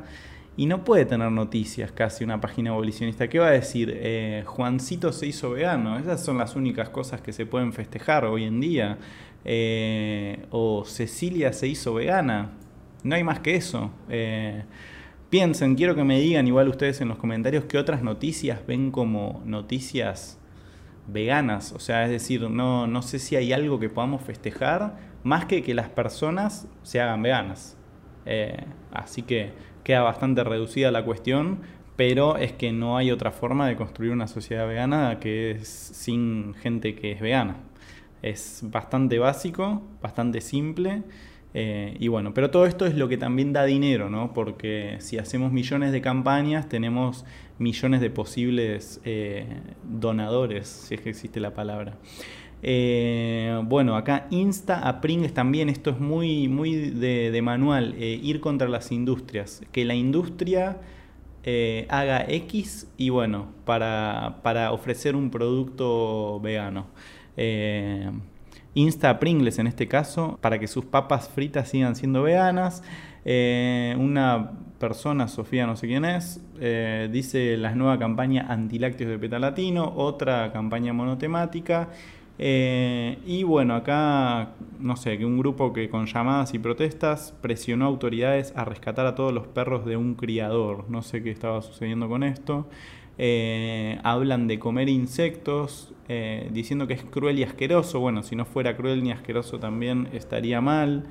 y 0.58 0.66
no 0.66 0.84
puede 0.84 1.06
tener 1.06 1.32
noticias 1.32 1.92
casi 1.92 2.24
una 2.24 2.42
página 2.42 2.72
abolicionista. 2.72 3.28
¿Qué 3.30 3.40
va 3.40 3.48
a 3.48 3.51
decir? 3.51 3.92
Eh, 3.96 4.44
Juancito 4.46 5.12
se 5.13 5.28
hizo 5.28 5.51
vegano. 5.51 5.98
Esas 5.98 6.24
son 6.24 6.38
las 6.38 6.56
únicas 6.56 6.90
cosas 6.90 7.22
que 7.22 7.32
se 7.32 7.46
pueden 7.46 7.74
festejar 7.74 8.25
hoy 8.25 8.44
en 8.44 8.60
día. 8.60 8.98
Eh, 9.46 10.46
o 10.51 10.84
Cecilia 10.86 11.54
se 11.54 11.68
hizo 11.68 11.94
vegana. 11.94 12.51
No 13.04 13.16
hay 13.16 13.24
más 13.24 13.40
que 13.40 13.56
eso. 13.56 13.92
Eh, 14.10 14.63
piensen, 15.30 15.75
quiero 15.75 15.96
que 15.96 16.04
me 16.04 16.20
digan 16.20 16.46
igual 16.48 16.68
ustedes 16.68 17.00
en 17.01 17.08
los 17.08 17.18
comentarios 17.18 17.63
qué 17.66 17.78
otras 17.78 18.04
noticias 18.04 18.60
ven 18.68 18.92
como 18.92 19.42
noticias 19.46 20.38
veganas. 21.08 21.72
O 21.72 21.80
sea, 21.80 22.04
es 22.04 22.12
decir, 22.12 22.50
no, 22.50 22.88
no 22.88 23.01
sé 23.01 23.20
si 23.20 23.38
hay 23.38 23.54
algo 23.54 23.80
que 23.80 23.90
podamos 23.90 24.22
festejar 24.22 25.00
más 25.24 25.46
que 25.46 25.63
que 25.63 25.74
las 25.74 25.90
personas 25.90 26.68
se 26.84 27.00
hagan 27.00 27.22
veganas. 27.22 27.78
Eh, 28.25 28.63
así 28.92 29.24
que 29.24 29.51
queda 29.84 30.01
bastante 30.01 30.44
reducida 30.44 30.92
la 30.92 31.04
cuestión, 31.04 31.60
pero 31.96 32.38
es 32.38 32.54
que 32.54 32.72
no 32.72 32.98
hay 32.98 33.12
otra 33.12 33.32
forma 33.32 33.68
de 33.68 33.75
construir 33.75 34.12
una 34.12 34.28
sociedad 34.28 34.68
vegana 34.68 35.20
que 35.20 35.51
es 35.51 35.68
sin 35.68 36.54
gente 36.56 36.96
que 36.96 37.12
es 37.12 37.22
vegana. 37.22 37.58
Es 38.22 38.62
bastante 38.63 39.20
básico, 39.20 39.82
bastante 40.01 40.42
simple. 40.42 41.04
Eh, 41.54 41.98
y 42.00 42.08
bueno, 42.08 42.34
pero 42.34 42.50
todo 42.50 42.66
esto 42.66 42.86
es 42.86 42.96
lo 42.96 43.10
que 43.10 43.18
también 43.18 43.51
da 43.51 43.66
dinero, 43.66 44.10
¿no? 44.10 44.34
Porque 44.34 44.98
si 45.00 45.18
hacemos 45.18 45.51
millones 45.51 45.92
de 45.92 46.01
campañas, 46.01 46.70
tenemos 46.70 47.25
millones 47.60 48.01
de 48.01 48.10
posibles 48.10 49.01
eh, 49.04 49.46
donadores, 49.84 50.68
si 50.68 50.96
es 50.96 51.01
que 51.01 51.10
existe 51.10 51.40
la 51.40 51.54
palabra. 51.54 51.98
Eh, 52.63 53.60
bueno, 53.65 53.96
acá 53.96 54.27
insta 54.30 54.88
a 54.88 55.01
Pringles 55.01 55.34
también, 55.34 55.70
esto 55.70 55.89
es 55.89 56.00
muy, 56.00 56.48
muy 56.48 56.75
de, 56.91 57.41
manual, 57.41 57.96
eh, 57.98 58.20
ir 58.22 58.39
contra 58.39 58.68
las 58.68 58.91
industrias, 58.91 59.63
que 59.72 59.84
la 59.84 59.96
industria 59.96 60.77
eh, 61.44 61.88
haga 61.89 62.24
X 62.27 62.88
y 62.98 63.10
bueno, 63.10 63.48
para, 63.65 64.39
para, 64.44 64.72
ofrecer 64.72 65.15
un 65.15 65.32
producto 65.32 66.39
vegano. 66.41 66.88
insta 68.74 69.10
a 69.10 69.20
Pringles 69.20 69.60
en 69.60 69.68
este 69.68 69.88
caso 69.88 70.38
para 70.41 70.60
que 70.60 70.68
sus 70.68 70.86
papas 70.86 71.30
fritas 71.30 71.70
sigan 71.70 71.96
siendo 71.96 72.22
veganas. 72.24 72.84
una 73.98 74.51
persona, 74.80 75.27
Sofía 75.27 75.65
no 75.65 75.75
sé 75.75 75.88
quién 75.88 76.06
es, 76.06 76.41
dice 77.12 77.58
la 77.58 77.74
nueva 77.75 77.98
campaña 77.98 78.46
antilácteos 78.50 79.10
de 79.10 79.18
Peta 79.18 79.39
Latino, 79.39 79.91
otra 79.96 80.51
campaña 80.51 80.94
monotemática 80.94 81.89
eh, 82.44 83.20
y 83.24 83.44
bueno, 83.44 83.76
acá, 83.76 84.54
no 84.80 84.96
sé, 84.96 85.20
que 85.20 85.26
un 85.26 85.38
grupo 85.38 85.74
que 85.74 85.90
con 85.92 86.08
llamadas 86.08 86.56
y 86.56 86.60
protestas 86.60 87.36
presionó 87.40 87.86
a 87.86 87.88
autoridades 87.88 88.52
a 88.56 88.66
rescatar 88.66 89.06
a 89.06 89.14
todos 89.14 89.32
los 89.32 89.46
perros 89.46 89.86
de 89.86 89.96
un 89.96 90.16
criador. 90.16 90.86
No 90.90 91.04
sé 91.04 91.22
qué 91.22 91.30
estaba 91.30 91.62
sucediendo 91.62 92.10
con 92.10 92.24
esto. 92.24 92.66
Eh, 93.20 94.00
hablan 94.04 94.48
de 94.48 94.58
comer 94.58 94.90
insectos, 94.90 95.94
eh, 96.10 96.50
diciendo 96.52 96.88
que 96.88 96.96
es 96.96 97.04
cruel 97.04 97.38
y 97.38 97.44
asqueroso. 97.44 98.00
Bueno, 98.00 98.24
si 98.24 98.36
no 98.36 98.46
fuera 98.46 98.76
cruel 98.76 99.04
ni 99.04 99.12
asqueroso 99.12 99.60
también 99.60 100.10
estaría 100.12 100.62
mal. 100.62 101.04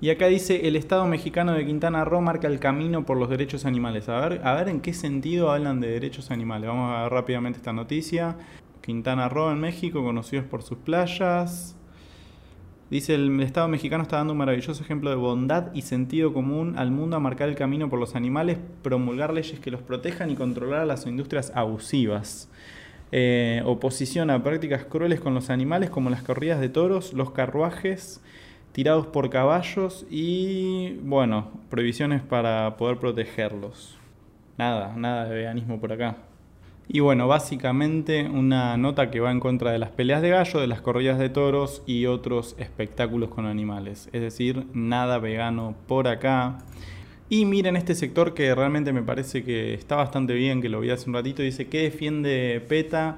Y 0.00 0.08
acá 0.08 0.28
dice, 0.28 0.68
el 0.68 0.76
Estado 0.76 1.04
mexicano 1.06 1.52
de 1.52 1.66
Quintana 1.66 2.06
Roo 2.06 2.22
marca 2.22 2.46
el 2.46 2.60
camino 2.60 3.04
por 3.04 3.18
los 3.18 3.28
derechos 3.28 3.66
animales. 3.66 4.08
A 4.08 4.26
ver, 4.26 4.40
a 4.42 4.54
ver 4.54 4.70
en 4.70 4.80
qué 4.80 4.94
sentido 4.94 5.50
hablan 5.50 5.80
de 5.80 5.88
derechos 5.88 6.30
animales. 6.30 6.68
Vamos 6.70 6.96
a 6.96 7.02
ver 7.02 7.12
rápidamente 7.12 7.58
esta 7.58 7.74
noticia. 7.74 8.36
Quintana 8.88 9.28
Roo 9.28 9.52
en 9.52 9.60
México, 9.60 10.02
conocidos 10.02 10.46
por 10.46 10.62
sus 10.62 10.78
playas. 10.78 11.76
Dice, 12.88 13.16
el 13.16 13.38
Estado 13.42 13.68
mexicano 13.68 14.02
está 14.02 14.16
dando 14.16 14.32
un 14.32 14.38
maravilloso 14.38 14.82
ejemplo 14.82 15.10
de 15.10 15.16
bondad 15.16 15.74
y 15.74 15.82
sentido 15.82 16.32
común 16.32 16.78
al 16.78 16.90
mundo 16.90 17.14
a 17.14 17.20
marcar 17.20 17.50
el 17.50 17.54
camino 17.54 17.90
por 17.90 17.98
los 17.98 18.16
animales, 18.16 18.56
promulgar 18.80 19.34
leyes 19.34 19.60
que 19.60 19.70
los 19.70 19.82
protejan 19.82 20.30
y 20.30 20.36
controlar 20.36 20.80
a 20.80 20.86
las 20.86 21.04
industrias 21.04 21.52
abusivas. 21.54 22.50
Eh, 23.12 23.60
oposición 23.66 24.30
a 24.30 24.42
prácticas 24.42 24.86
crueles 24.86 25.20
con 25.20 25.34
los 25.34 25.50
animales 25.50 25.90
como 25.90 26.08
las 26.08 26.22
corridas 26.22 26.58
de 26.58 26.70
toros, 26.70 27.12
los 27.12 27.32
carruajes 27.32 28.22
tirados 28.72 29.06
por 29.08 29.28
caballos 29.28 30.06
y, 30.08 30.94
bueno, 31.02 31.50
prohibiciones 31.68 32.22
para 32.22 32.78
poder 32.78 32.96
protegerlos. 32.96 33.98
Nada, 34.56 34.94
nada 34.96 35.26
de 35.26 35.34
veganismo 35.34 35.78
por 35.78 35.92
acá. 35.92 36.27
Y 36.90 37.00
bueno, 37.00 37.28
básicamente 37.28 38.26
una 38.26 38.78
nota 38.78 39.10
que 39.10 39.20
va 39.20 39.30
en 39.30 39.40
contra 39.40 39.72
de 39.72 39.78
las 39.78 39.90
peleas 39.90 40.22
de 40.22 40.30
gallo, 40.30 40.58
de 40.58 40.66
las 40.66 40.80
corridas 40.80 41.18
de 41.18 41.28
toros 41.28 41.82
y 41.84 42.06
otros 42.06 42.56
espectáculos 42.58 43.28
con 43.28 43.44
animales. 43.44 44.08
Es 44.14 44.22
decir, 44.22 44.64
nada 44.72 45.18
vegano 45.18 45.74
por 45.86 46.08
acá. 46.08 46.56
Y 47.28 47.44
miren 47.44 47.76
este 47.76 47.94
sector 47.94 48.32
que 48.32 48.54
realmente 48.54 48.94
me 48.94 49.02
parece 49.02 49.44
que 49.44 49.74
está 49.74 49.96
bastante 49.96 50.32
bien, 50.32 50.62
que 50.62 50.70
lo 50.70 50.80
vi 50.80 50.88
hace 50.88 51.10
un 51.10 51.14
ratito. 51.14 51.42
Dice, 51.42 51.66
¿qué 51.66 51.82
defiende 51.82 52.64
PETA? 52.66 53.16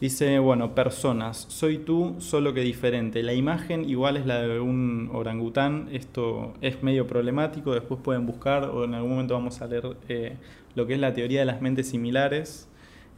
Dice, 0.00 0.38
bueno, 0.38 0.74
personas, 0.74 1.44
soy 1.50 1.76
tú, 1.76 2.16
solo 2.20 2.54
que 2.54 2.62
diferente. 2.62 3.22
La 3.22 3.34
imagen 3.34 3.84
igual 3.86 4.16
es 4.16 4.24
la 4.24 4.40
de 4.40 4.60
un 4.60 5.10
orangután. 5.12 5.90
Esto 5.92 6.54
es 6.62 6.82
medio 6.82 7.06
problemático, 7.06 7.74
después 7.74 8.00
pueden 8.02 8.24
buscar 8.24 8.64
o 8.64 8.84
en 8.84 8.94
algún 8.94 9.10
momento 9.10 9.34
vamos 9.34 9.60
a 9.60 9.66
leer 9.66 9.94
eh, 10.08 10.36
lo 10.74 10.86
que 10.86 10.94
es 10.94 11.00
la 11.00 11.12
teoría 11.12 11.40
de 11.40 11.46
las 11.46 11.60
mentes 11.60 11.90
similares 11.90 12.69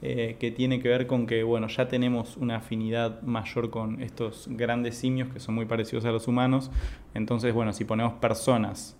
eh, 0.05 0.37
que 0.41 0.51
tiene 0.51 0.81
que 0.81 0.89
ver 0.89 1.07
con 1.07 1.29
que 1.29 1.45
bueno, 1.45 1.69
ya 1.69 1.87
tenemos 1.87 2.37
una 2.37 2.57
afinidad 2.57 3.23
mayor 3.23 3.71
con 3.71 4.03
estos 4.03 4.49
grandes 4.51 4.97
simios 4.97 5.33
que 5.33 5.39
son 5.39 5.55
muy 5.55 5.65
parecidos 5.65 6.05
a 6.05 6.11
los 6.11 6.27
humanos. 6.27 6.73
Entonces, 7.15 7.55
bueno, 7.55 7.73
si 7.73 7.85
ponemos 7.85 8.15
personas 8.15 8.97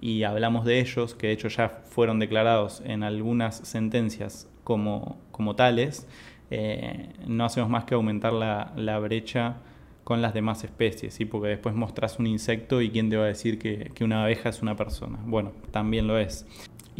y 0.00 0.22
hablamos 0.22 0.64
de 0.64 0.80
ellos, 0.80 1.14
que 1.14 1.26
de 1.26 1.32
hecho 1.34 1.48
ya 1.48 1.68
fueron 1.68 2.18
declarados 2.18 2.82
en 2.86 3.02
algunas 3.02 3.56
sentencias 3.56 4.48
como, 4.64 5.18
como 5.32 5.54
tales, 5.54 6.08
eh, 6.50 7.10
no 7.26 7.44
hacemos 7.44 7.68
más 7.68 7.84
que 7.84 7.94
aumentar 7.94 8.32
la, 8.32 8.72
la, 8.74 8.98
brecha 9.00 9.56
con 10.02 10.22
las 10.22 10.32
demás 10.32 10.64
especies, 10.64 11.12
¿sí? 11.12 11.26
porque 11.26 11.48
después 11.48 11.74
mostras 11.74 12.18
un 12.18 12.26
insecto 12.26 12.80
y 12.80 12.90
quién 12.90 13.10
te 13.10 13.18
va 13.18 13.24
a 13.24 13.28
decir 13.28 13.58
que, 13.58 13.90
que 13.94 14.02
una 14.02 14.22
abeja 14.22 14.48
es 14.48 14.62
una 14.62 14.76
persona. 14.76 15.18
Bueno, 15.26 15.52
también 15.72 16.06
lo 16.06 16.16
es. 16.18 16.46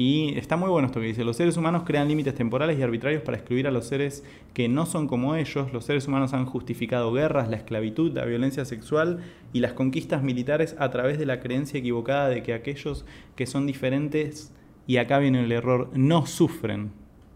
Y 0.00 0.38
está 0.38 0.56
muy 0.56 0.70
bueno 0.70 0.86
esto 0.86 1.00
que 1.00 1.08
dice, 1.08 1.24
los 1.24 1.36
seres 1.36 1.56
humanos 1.56 1.82
crean 1.84 2.06
límites 2.06 2.32
temporales 2.32 2.78
y 2.78 2.82
arbitrarios 2.82 3.20
para 3.24 3.36
excluir 3.36 3.66
a 3.66 3.72
los 3.72 3.88
seres 3.88 4.22
que 4.54 4.68
no 4.68 4.86
son 4.86 5.08
como 5.08 5.34
ellos. 5.34 5.72
Los 5.72 5.86
seres 5.86 6.06
humanos 6.06 6.34
han 6.34 6.46
justificado 6.46 7.12
guerras, 7.12 7.48
la 7.48 7.56
esclavitud, 7.56 8.12
la 8.14 8.24
violencia 8.24 8.64
sexual 8.64 9.18
y 9.52 9.58
las 9.58 9.72
conquistas 9.72 10.22
militares 10.22 10.76
a 10.78 10.88
través 10.90 11.18
de 11.18 11.26
la 11.26 11.40
creencia 11.40 11.80
equivocada 11.80 12.28
de 12.28 12.44
que 12.44 12.54
aquellos 12.54 13.06
que 13.34 13.46
son 13.46 13.66
diferentes, 13.66 14.54
y 14.86 14.98
acá 14.98 15.18
viene 15.18 15.42
el 15.42 15.50
error, 15.50 15.90
no 15.94 16.26
sufren. 16.26 16.92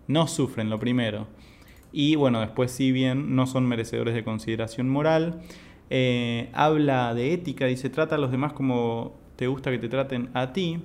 No 0.06 0.28
sufren, 0.28 0.70
lo 0.70 0.78
primero. 0.78 1.26
Y 1.90 2.14
bueno, 2.14 2.38
después 2.38 2.70
si 2.70 2.92
bien 2.92 3.34
no 3.34 3.48
son 3.48 3.66
merecedores 3.66 4.14
de 4.14 4.22
consideración 4.22 4.88
moral. 4.88 5.40
Eh, 5.90 6.48
habla 6.52 7.12
de 7.12 7.32
ética, 7.32 7.66
dice, 7.66 7.90
trata 7.90 8.14
a 8.14 8.18
los 8.18 8.30
demás 8.30 8.52
como 8.52 9.18
te 9.34 9.48
gusta 9.48 9.72
que 9.72 9.78
te 9.78 9.88
traten 9.88 10.30
a 10.32 10.52
ti. 10.52 10.78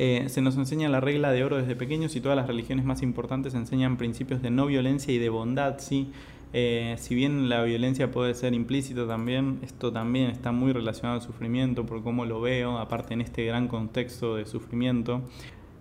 Eh, 0.00 0.28
se 0.28 0.42
nos 0.42 0.56
enseña 0.56 0.88
la 0.88 1.00
regla 1.00 1.32
de 1.32 1.42
oro 1.42 1.56
desde 1.56 1.74
pequeños 1.74 2.14
y 2.14 2.20
todas 2.20 2.36
las 2.36 2.46
religiones 2.46 2.84
más 2.84 3.02
importantes 3.02 3.54
enseñan 3.54 3.96
principios 3.96 4.40
de 4.40 4.48
no 4.48 4.66
violencia 4.66 5.12
y 5.12 5.18
de 5.18 5.28
bondad, 5.28 5.80
¿sí? 5.80 6.12
Eh, 6.52 6.94
si 6.98 7.16
bien 7.16 7.48
la 7.48 7.64
violencia 7.64 8.12
puede 8.12 8.34
ser 8.34 8.54
implícita 8.54 9.08
también, 9.08 9.58
esto 9.62 9.92
también 9.92 10.30
está 10.30 10.52
muy 10.52 10.72
relacionado 10.72 11.16
al 11.16 11.26
sufrimiento, 11.26 11.84
por 11.84 12.04
cómo 12.04 12.26
lo 12.26 12.40
veo, 12.40 12.78
aparte 12.78 13.12
en 13.14 13.22
este 13.22 13.44
gran 13.44 13.66
contexto 13.66 14.36
de 14.36 14.46
sufrimiento. 14.46 15.22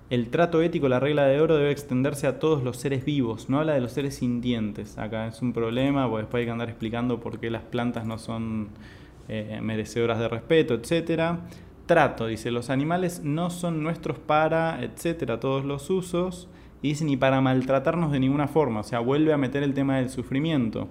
El 0.10 0.30
trato 0.30 0.64
ético, 0.64 0.90
la 0.90 1.00
regla 1.00 1.26
de 1.28 1.40
oro, 1.40 1.56
debe 1.56 1.70
extenderse 1.70 2.26
a 2.26 2.40
todos 2.40 2.64
los 2.64 2.78
seres 2.78 3.06
vivos, 3.06 3.50
no 3.50 3.60
habla 3.60 3.76
de 3.76 3.82
los 3.82 3.92
seres 3.92 4.16
sintientes. 4.16 4.98
Acá 4.98 5.28
es 5.28 5.44
un 5.44 5.54
problema, 5.54 6.10
porque 6.10 6.24
después 6.24 6.42
hay 6.42 6.46
que 6.46 6.52
andar 6.52 6.70
explicando 6.70 7.20
por 7.20 7.40
qué 7.40 7.52
las 7.52 7.62
plantas 7.62 8.04
no 8.08 8.18
son 8.18 8.70
eh, 9.30 9.60
merecedoras 9.62 10.18
de 10.18 10.28
respeto, 10.28 10.74
etcétera 10.74 11.42
trato, 11.88 12.28
dice, 12.28 12.52
los 12.52 12.70
animales 12.70 13.22
no 13.24 13.50
son 13.50 13.82
nuestros 13.82 14.20
para, 14.20 14.84
etcétera, 14.84 15.40
todos 15.40 15.66
los 15.66 15.90
usos, 15.90 16.48
y 16.84 16.90
dice 16.90 17.06
ni 17.06 17.18
para 17.18 17.42
maltratarnos 17.42 18.12
de 18.12 18.20
ninguna 18.20 18.48
forma, 18.48 18.82
o 18.82 18.84
sea, 18.84 19.00
vuelve 19.00 19.34
a 19.34 19.38
meter 19.38 19.64
el 19.64 19.74
tema 19.74 19.98
del 19.98 20.10
sufrimiento. 20.10 20.90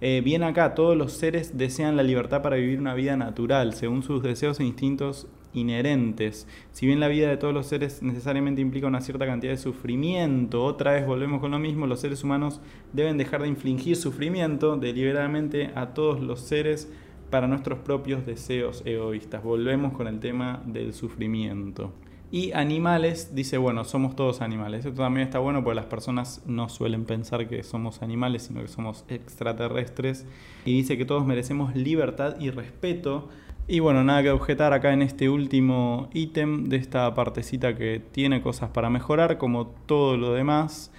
Eh, 0.00 0.22
bien 0.24 0.44
acá, 0.44 0.74
todos 0.74 0.96
los 0.96 1.12
seres 1.12 1.58
desean 1.58 1.96
la 1.96 2.04
libertad 2.04 2.40
para 2.40 2.56
vivir 2.56 2.78
una 2.78 2.94
vida 2.94 3.16
natural, 3.16 3.74
según 3.74 4.02
sus 4.02 4.22
deseos 4.22 4.60
e 4.60 4.64
instintos 4.64 5.26
inherentes. 5.52 6.46
Si 6.70 6.86
bien 6.86 7.00
la 7.00 7.08
vida 7.08 7.28
de 7.28 7.36
todos 7.36 7.52
los 7.52 7.66
seres 7.66 8.02
necesariamente 8.02 8.60
implica 8.60 8.86
una 8.86 9.00
cierta 9.00 9.26
cantidad 9.26 9.52
de 9.52 9.58
sufrimiento, 9.58 10.62
otra 10.64 10.92
vez 10.92 11.04
volvemos 11.04 11.40
con 11.40 11.50
lo 11.50 11.58
mismo, 11.58 11.86
los 11.86 12.00
seres 12.00 12.22
humanos 12.22 12.60
deben 12.92 13.18
dejar 13.18 13.42
de 13.42 13.48
infligir 13.48 13.96
sufrimiento 13.96 14.76
deliberadamente 14.76 15.72
a 15.74 15.94
todos 15.94 16.20
los 16.20 16.40
seres 16.40 16.92
para 17.30 17.46
nuestros 17.46 17.78
propios 17.80 18.26
deseos 18.26 18.82
egoístas. 18.84 19.42
Volvemos 19.42 19.92
con 19.92 20.06
el 20.06 20.20
tema 20.20 20.62
del 20.66 20.94
sufrimiento. 20.94 21.92
Y 22.30 22.52
animales, 22.52 23.34
dice, 23.34 23.56
bueno, 23.56 23.84
somos 23.84 24.14
todos 24.14 24.42
animales. 24.42 24.84
Esto 24.84 25.02
también 25.02 25.26
está 25.26 25.38
bueno 25.38 25.64
porque 25.64 25.76
las 25.76 25.86
personas 25.86 26.42
no 26.46 26.68
suelen 26.68 27.06
pensar 27.06 27.48
que 27.48 27.62
somos 27.62 28.02
animales, 28.02 28.42
sino 28.42 28.60
que 28.60 28.68
somos 28.68 29.06
extraterrestres. 29.08 30.26
Y 30.66 30.74
dice 30.74 30.98
que 30.98 31.06
todos 31.06 31.24
merecemos 31.24 31.74
libertad 31.74 32.36
y 32.38 32.50
respeto. 32.50 33.30
Y 33.66 33.80
bueno, 33.80 34.04
nada 34.04 34.22
que 34.22 34.30
objetar 34.30 34.74
acá 34.74 34.92
en 34.92 35.00
este 35.00 35.30
último 35.30 36.10
ítem 36.12 36.64
de 36.64 36.76
esta 36.76 37.14
partecita 37.14 37.76
que 37.76 38.02
tiene 38.12 38.42
cosas 38.42 38.70
para 38.70 38.90
mejorar, 38.90 39.38
como 39.38 39.68
todo 39.86 40.18
lo 40.18 40.34
demás. 40.34 40.92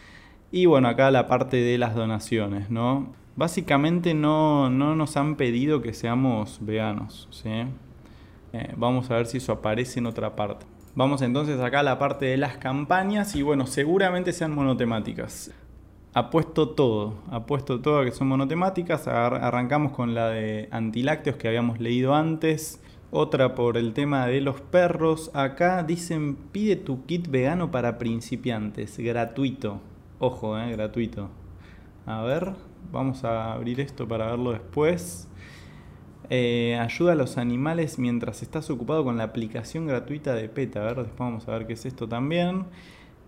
Y 0.52 0.66
bueno, 0.66 0.88
acá 0.88 1.12
la 1.12 1.28
parte 1.28 1.58
de 1.58 1.78
las 1.78 1.94
donaciones, 1.94 2.72
¿no? 2.72 3.14
Básicamente 3.36 4.14
no, 4.14 4.70
nos 4.70 5.18
han 5.18 5.36
pedido 5.36 5.82
que 5.82 5.94
seamos 5.94 6.60
veganos. 6.62 7.28
¿sí? 7.32 7.50
Eh, 8.54 8.74
vamos 8.76 9.10
a 9.12 9.16
ver 9.16 9.28
si 9.28 9.38
eso 9.38 9.54
aparece 9.54 10.00
en 10.00 10.06
otra 10.06 10.36
parte. 10.36 10.66
Vamos 10.96 11.22
entonces 11.22 11.60
acá 11.62 11.80
a 11.80 11.84
la 11.84 12.00
parte 12.00 12.26
de 12.26 12.38
las 12.38 12.58
campañas 12.58 13.36
y 13.36 13.42
bueno, 13.42 13.68
seguramente 13.68 14.34
sean 14.34 14.54
monotemáticas. 14.54 15.52
Apuesto 16.14 16.70
todo, 16.70 17.14
apuesto 17.30 17.80
todo 17.80 18.00
a 18.00 18.06
que 18.06 18.12
son 18.12 18.28
monotemáticas. 18.28 19.08
Arrancamos 19.08 19.92
con 19.92 20.16
la 20.16 20.30
de 20.30 20.68
antilácteos 20.72 21.36
que 21.36 21.48
habíamos 21.48 21.80
leído 21.80 22.16
antes. 22.16 22.82
Otra 23.12 23.56
por 23.56 23.78
el 23.78 23.94
tema 23.94 24.26
de 24.28 24.42
los 24.42 24.60
perros. 24.60 25.32
Acá 25.34 25.84
dicen 25.84 26.36
pide 26.36 26.76
tu 26.76 27.06
kit 27.06 27.30
vegano 27.30 27.72
para 27.72 27.98
principiantes, 28.00 28.98
gratuito. 28.98 29.80
Ojo, 30.18 30.58
eh, 30.60 30.72
gratuito. 30.72 31.30
A 32.06 32.24
ver. 32.24 32.69
Vamos 32.92 33.24
a 33.24 33.54
abrir 33.54 33.80
esto 33.80 34.08
para 34.08 34.28
verlo 34.28 34.52
después. 34.52 35.30
Eh, 36.32 36.78
ayuda 36.80 37.14
a 37.14 37.16
los 37.16 37.38
animales 37.38 37.98
mientras 37.98 38.44
estás 38.44 38.70
ocupado 38.70 39.04
con 39.04 39.18
la 39.18 39.24
aplicación 39.24 39.88
gratuita 39.88 40.34
de 40.36 40.48
PETA. 40.50 40.82
A 40.82 40.84
ver, 40.84 40.96
después 40.98 41.20
vamos 41.20 41.48
a 41.48 41.52
ver 41.52 41.66
qué 41.66 41.74
es 41.74 41.86
esto 41.86 42.08
también. 42.08 42.66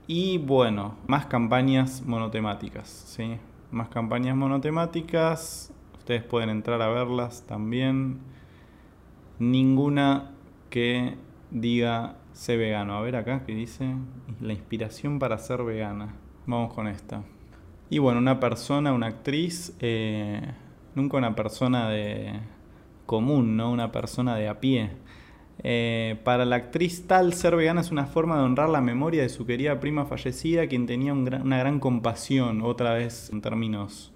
Y 0.07 0.37
bueno, 0.37 0.95
más 1.07 1.25
campañas 1.25 2.03
monotemáticas. 2.05 2.87
¿sí? 2.89 3.37
Más 3.71 3.89
campañas 3.89 4.35
monotemáticas. 4.35 5.71
Ustedes 5.97 6.23
pueden 6.23 6.49
entrar 6.49 6.81
a 6.81 6.89
verlas 6.89 7.43
también. 7.47 8.19
Ninguna 9.39 10.31
que 10.69 11.15
diga 11.49 12.17
sé 12.33 12.57
vegano. 12.57 12.95
A 12.95 13.01
ver 13.01 13.15
acá 13.15 13.43
que 13.45 13.53
dice 13.55 13.95
la 14.39 14.53
inspiración 14.53 15.19
para 15.19 15.37
ser 15.37 15.63
vegana. 15.63 16.15
Vamos 16.45 16.73
con 16.73 16.87
esta. 16.87 17.23
Y 17.91 17.99
bueno, 17.99 18.19
una 18.19 18.39
persona, 18.39 18.93
una 18.93 19.07
actriz, 19.07 19.75
eh, 19.81 20.39
nunca 20.95 21.17
una 21.17 21.35
persona 21.35 21.89
de 21.89 22.39
común, 23.05 23.57
¿no? 23.57 23.69
Una 23.69 23.91
persona 23.91 24.37
de 24.37 24.47
a 24.47 24.61
pie. 24.61 24.91
Eh, 25.61 26.15
para 26.23 26.45
la 26.45 26.55
actriz 26.55 27.05
tal, 27.05 27.33
ser 27.33 27.57
vegana 27.57 27.81
es 27.81 27.91
una 27.91 28.05
forma 28.05 28.37
de 28.37 28.43
honrar 28.43 28.69
la 28.69 28.79
memoria 28.79 29.23
de 29.23 29.27
su 29.27 29.45
querida 29.45 29.81
prima 29.81 30.05
fallecida, 30.05 30.67
quien 30.67 30.85
tenía 30.85 31.11
una 31.11 31.57
gran 31.57 31.81
compasión, 31.81 32.61
otra 32.61 32.93
vez 32.93 33.29
en 33.33 33.41
términos 33.41 34.13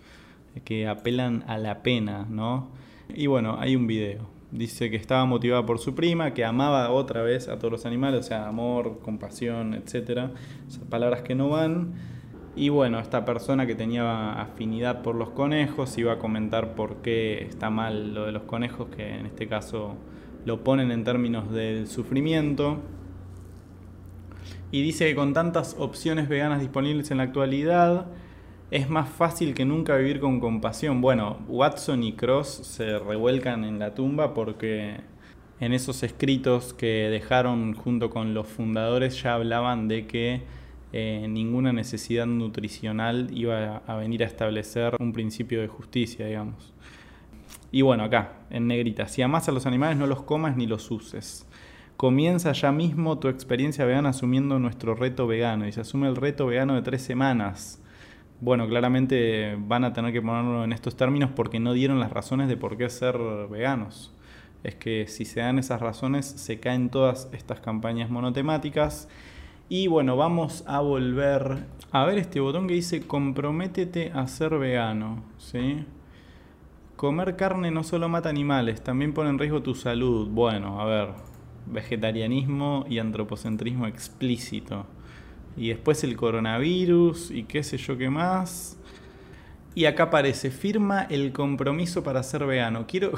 que 0.64 0.88
apelan 0.88 1.44
a 1.46 1.58
la 1.58 1.84
pena, 1.84 2.26
¿no? 2.30 2.70
Y 3.14 3.28
bueno, 3.28 3.58
hay 3.60 3.76
un 3.76 3.88
video. 3.88 4.26
Dice 4.52 4.90
que 4.90 4.96
estaba 4.96 5.26
motivada 5.26 5.66
por 5.66 5.80
su 5.80 5.94
prima, 5.96 6.34
que 6.34 6.46
amaba 6.46 6.92
otra 6.92 7.24
vez 7.24 7.50
a 7.50 7.60
todos 7.60 7.74
los 7.74 7.86
animales, 7.86 8.22
o 8.22 8.24
sea, 8.24 8.48
amor, 8.48 9.00
compasión, 9.04 9.74
etc. 9.74 10.30
palabras 10.90 11.24
que 11.24 11.36
no 11.36 11.50
van. 11.50 12.15
Y 12.56 12.70
bueno, 12.70 13.00
esta 13.00 13.26
persona 13.26 13.68
que 13.68 13.76
tenía 13.76 14.42
afinidad 14.42 15.02
por 15.02 15.16
los 15.16 15.32
conejos 15.32 15.98
iba 15.98 16.14
a 16.14 16.20
comentar 16.20 16.74
por 16.74 16.98
qué 17.02 17.44
está 17.44 17.70
mal 17.70 18.14
lo 18.14 18.26
de 18.26 18.32
los 18.32 18.44
conejos, 18.44 18.88
que 18.96 19.16
en 19.16 19.26
este 19.26 19.48
caso 19.48 19.96
lo 20.46 20.64
ponen 20.64 20.92
en 20.92 21.04
términos 21.04 21.52
del 21.52 21.88
sufrimiento. 21.88 22.80
Y 24.72 24.84
dice 24.84 25.10
que 25.10 25.16
con 25.16 25.34
tantas 25.34 25.76
opciones 25.78 26.30
veganas 26.30 26.62
disponibles 26.62 27.12
en 27.12 27.18
la 27.18 27.24
actualidad, 27.24 28.06
es 28.72 28.90
más 28.90 29.10
fácil 29.10 29.54
que 29.54 29.66
nunca 29.66 29.98
vivir 29.98 30.20
con 30.20 30.40
compasión. 30.40 31.02
Bueno, 31.02 31.40
Watson 31.50 32.04
y 32.04 32.14
Cross 32.14 32.48
se 32.64 33.00
revuelcan 33.00 33.64
en 33.66 33.80
la 33.80 33.94
tumba 33.94 34.34
porque 34.34 35.02
en 35.60 35.74
esos 35.74 36.04
escritos 36.04 36.74
que 36.74 37.10
dejaron 37.10 37.74
junto 37.74 38.10
con 38.10 38.34
los 38.34 38.48
fundadores 38.48 39.22
ya 39.22 39.36
hablaban 39.36 39.88
de 39.88 40.08
que 40.08 40.42
eh, 40.98 41.28
ninguna 41.28 41.74
necesidad 41.74 42.26
nutricional 42.26 43.28
iba 43.34 43.82
a 43.86 43.96
venir 43.98 44.24
a 44.24 44.28
establecer 44.28 44.96
un 45.02 45.12
principio 45.12 45.60
de 45.60 45.68
justicia, 45.68 46.26
digamos. 46.26 46.74
Y 47.70 47.82
bueno, 47.82 48.06
acá, 48.06 48.36
en 48.50 48.68
negrita, 48.68 49.10
si 49.10 49.22
amas 49.22 49.50
a 49.50 49.52
los 49.52 49.66
animales 49.66 49.98
no 49.98 50.08
los 50.08 50.24
comas 50.24 50.56
ni 50.56 50.68
los 50.68 50.90
uses. 50.92 51.46
Comienza 51.98 52.54
ya 52.54 52.72
mismo 52.72 53.20
tu 53.20 53.28
experiencia 53.28 53.84
vegana 53.84 54.08
asumiendo 54.08 54.58
nuestro 54.58 54.96
reto 54.96 55.28
vegano. 55.28 55.68
Y 55.68 55.74
se 55.74 55.82
asume 55.82 56.08
el 56.08 56.16
reto 56.16 56.46
vegano 56.46 56.76
de 56.76 56.82
tres 56.82 57.02
semanas. 57.02 57.84
Bueno, 58.40 58.66
claramente 58.66 59.58
van 59.60 59.84
a 59.84 59.92
tener 59.92 60.14
que 60.14 60.22
ponerlo 60.22 60.64
en 60.64 60.72
estos 60.72 60.96
términos 60.96 61.30
porque 61.36 61.60
no 61.60 61.74
dieron 61.74 62.00
las 62.00 62.14
razones 62.14 62.48
de 62.48 62.56
por 62.56 62.78
qué 62.78 62.90
ser 62.90 63.18
veganos. 63.50 64.14
Es 64.64 64.76
que 64.76 65.08
si 65.08 65.26
se 65.26 65.42
dan 65.42 65.60
esas 65.60 65.82
razones 65.82 66.26
se 66.26 66.62
caen 66.62 66.90
todas 66.90 67.28
estas 67.34 67.60
campañas 67.60 68.10
monotemáticas. 68.10 69.10
Y 69.68 69.88
bueno, 69.88 70.16
vamos 70.16 70.64
a 70.68 70.80
volver 70.80 71.66
a 71.92 72.06
ver 72.06 72.20
este 72.20 72.40
botón 72.40 72.68
que 72.68 72.76
dice 72.76 73.08
comprométete 73.08 74.12
a 74.12 74.28
ser 74.28 74.58
vegano. 74.60 75.24
¿sí? 75.38 75.86
Comer 76.96 77.36
carne 77.36 77.72
no 77.72 77.84
solo 77.84 78.08
mata 78.08 78.30
animales, 78.30 78.84
también 78.84 79.14
pone 79.14 79.32
en 79.32 79.40
riesgo 79.40 79.64
tu 79.64 79.74
salud. 79.74 80.28
Bueno, 80.30 80.80
a 80.80 80.86
ver, 80.86 81.10
vegetarianismo 81.66 82.86
y 82.88 83.00
antropocentrismo 83.00 83.88
explícito. 83.88 84.86
Y 85.58 85.70
después 85.70 86.04
el 86.04 86.16
coronavirus 86.16 87.32
y 87.32 87.44
qué 87.44 87.64
sé 87.64 87.78
yo 87.78 87.98
qué 87.98 88.12
más. 88.12 88.78
Y 89.76 89.86
acá 89.88 90.04
aparece, 90.04 90.52
firma 90.52 91.06
el 91.10 91.34
compromiso 91.34 92.02
para 92.02 92.24
ser 92.24 92.46
vegano. 92.46 92.86
Quiero, 92.88 93.12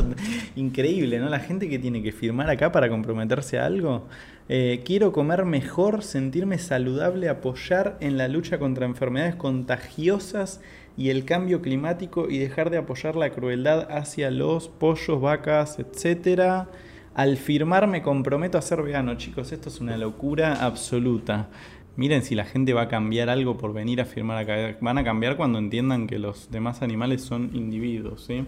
increíble, 0.54 1.18
¿no? 1.18 1.30
La 1.30 1.40
gente 1.40 1.66
que 1.70 1.78
tiene 1.78 2.02
que 2.02 2.12
firmar 2.12 2.50
acá 2.50 2.70
para 2.70 2.90
comprometerse 2.90 3.58
a 3.58 3.64
algo. 3.64 4.06
Eh, 4.50 4.82
quiero 4.84 5.12
comer 5.12 5.46
mejor, 5.46 6.02
sentirme 6.02 6.58
saludable, 6.58 7.30
apoyar 7.30 7.96
en 8.00 8.18
la 8.18 8.28
lucha 8.28 8.58
contra 8.58 8.84
enfermedades 8.84 9.34
contagiosas 9.36 10.60
y 10.98 11.08
el 11.08 11.24
cambio 11.24 11.62
climático 11.62 12.28
y 12.28 12.36
dejar 12.36 12.68
de 12.68 12.76
apoyar 12.76 13.16
la 13.16 13.30
crueldad 13.30 13.90
hacia 13.90 14.30
los 14.30 14.68
pollos, 14.68 15.22
vacas, 15.22 15.78
etcétera. 15.78 16.68
Al 17.14 17.38
firmar 17.38 17.86
me 17.86 18.02
comprometo 18.02 18.58
a 18.58 18.62
ser 18.62 18.82
vegano, 18.82 19.14
chicos. 19.14 19.52
Esto 19.52 19.70
es 19.70 19.80
una 19.80 19.96
locura 19.96 20.64
absoluta. 20.66 21.48
Miren 21.96 22.22
si 22.22 22.34
la 22.34 22.44
gente 22.44 22.72
va 22.72 22.82
a 22.82 22.88
cambiar 22.88 23.28
algo 23.28 23.56
por 23.56 23.72
venir 23.72 24.00
a 24.00 24.04
firmar 24.04 24.38
acá. 24.38 24.76
Van 24.80 24.98
a 24.98 25.04
cambiar 25.04 25.36
cuando 25.36 25.58
entiendan 25.58 26.06
que 26.06 26.18
los 26.18 26.50
demás 26.50 26.82
animales 26.82 27.22
son 27.22 27.50
individuos, 27.54 28.24
¿sí? 28.24 28.44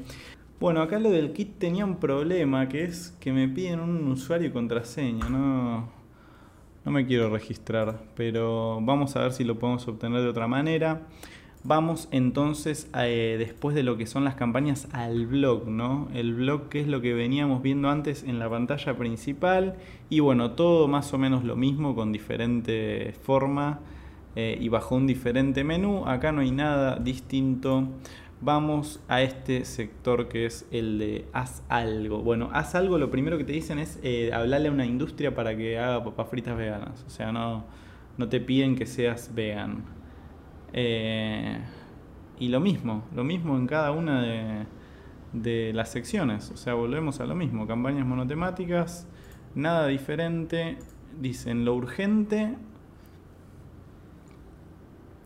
Bueno, 0.59 0.81
acá 0.81 0.99
lo 0.99 1.11
del 1.11 1.33
kit 1.33 1.59
tenía 1.59 1.85
un 1.85 1.97
problema, 1.97 2.69
que 2.69 2.85
es 2.85 3.17
que 3.21 3.33
me 3.33 3.47
piden 3.47 3.81
un 3.81 4.09
usuario 4.09 4.49
y 4.49 4.51
contraseña. 4.51 5.29
No, 5.29 5.89
no 6.85 6.91
me 6.91 7.07
quiero 7.07 7.31
registrar, 7.31 8.01
pero 8.17 8.81
vamos 8.81 9.15
a 9.17 9.21
ver 9.21 9.33
si 9.33 9.45
lo 9.45 9.59
podemos 9.59 9.87
obtener 9.87 10.23
de 10.23 10.29
otra 10.29 10.49
manera. 10.49 11.03
Vamos 11.69 12.07
entonces, 12.13 12.89
eh, 12.97 13.35
después 13.41 13.75
de 13.75 13.83
lo 13.83 13.97
que 13.97 14.07
son 14.07 14.23
las 14.23 14.37
campañas, 14.37 14.87
al 14.93 15.27
blog, 15.27 15.67
¿no? 15.67 16.07
El 16.15 16.33
blog 16.35 16.69
que 16.69 16.81
es 16.81 16.87
lo 16.87 17.01
que 17.01 17.13
veníamos 17.13 17.61
viendo 17.61 17.91
antes 17.91 18.23
en 18.23 18.39
la 18.39 18.49
pantalla 18.49 18.97
principal. 18.97 19.75
Y 20.09 20.21
bueno, 20.21 20.53
todo 20.53 20.87
más 20.87 21.13
o 21.13 21.19
menos 21.19 21.43
lo 21.43 21.57
mismo 21.57 21.97
con 21.97 22.13
diferente 22.13 23.17
forma 23.21 23.81
eh, 24.37 24.57
y 24.61 24.69
bajo 24.69 24.95
un 24.95 25.09
diferente 25.09 25.65
menú. 25.65 26.07
Acá 26.07 26.31
no 26.31 26.41
hay 26.41 26.53
nada 26.53 27.01
distinto. 27.01 27.89
Vamos 28.41 29.01
a 29.09 29.23
este 29.23 29.65
sector 29.65 30.29
que 30.29 30.47
es 30.47 30.69
el 30.71 31.01
de 31.01 31.25
haz 31.33 31.65
algo. 31.69 32.23
Bueno, 32.23 32.49
haz 32.53 32.77
algo, 32.77 32.97
lo 32.97 33.11
primero 33.11 33.39
que 33.39 33.45
te 33.45 33.53
dicen 33.55 33.81
es 33.81 33.99
eh, 34.05 34.31
hablarle 34.33 34.69
a 34.69 34.71
una 34.71 34.87
industria 34.87 35.35
para 35.35 35.57
que 35.57 35.81
haga 35.81 36.05
papas 36.05 36.29
fritas 36.29 36.57
veganas. 36.57 37.03
O 37.09 37.11
sea, 37.11 37.33
no, 37.33 37.65
no 38.19 38.29
te 38.29 38.39
piden 38.39 38.77
que 38.77 38.87
seas 38.87 39.35
vegan. 39.35 39.96
Eh, 40.73 41.59
y 42.39 42.49
lo 42.49 42.61
mismo, 42.61 43.05
lo 43.15 43.25
mismo 43.25 43.57
en 43.57 43.67
cada 43.67 43.93
una 43.93 44.67
de, 45.33 45.73
las 45.73 45.91
secciones. 45.91 46.51
O 46.51 46.57
sea, 46.57 46.75
volvemos 46.75 47.21
a 47.21 47.27
lo 47.27 47.35
mismo. 47.35 47.67
Campañas 47.67 48.07
monotemáticas, 48.07 49.07
nada 49.55 49.87
diferente. 49.87 50.79
Dicen 51.21 51.65
lo 51.65 51.75
urgente, 51.75 52.57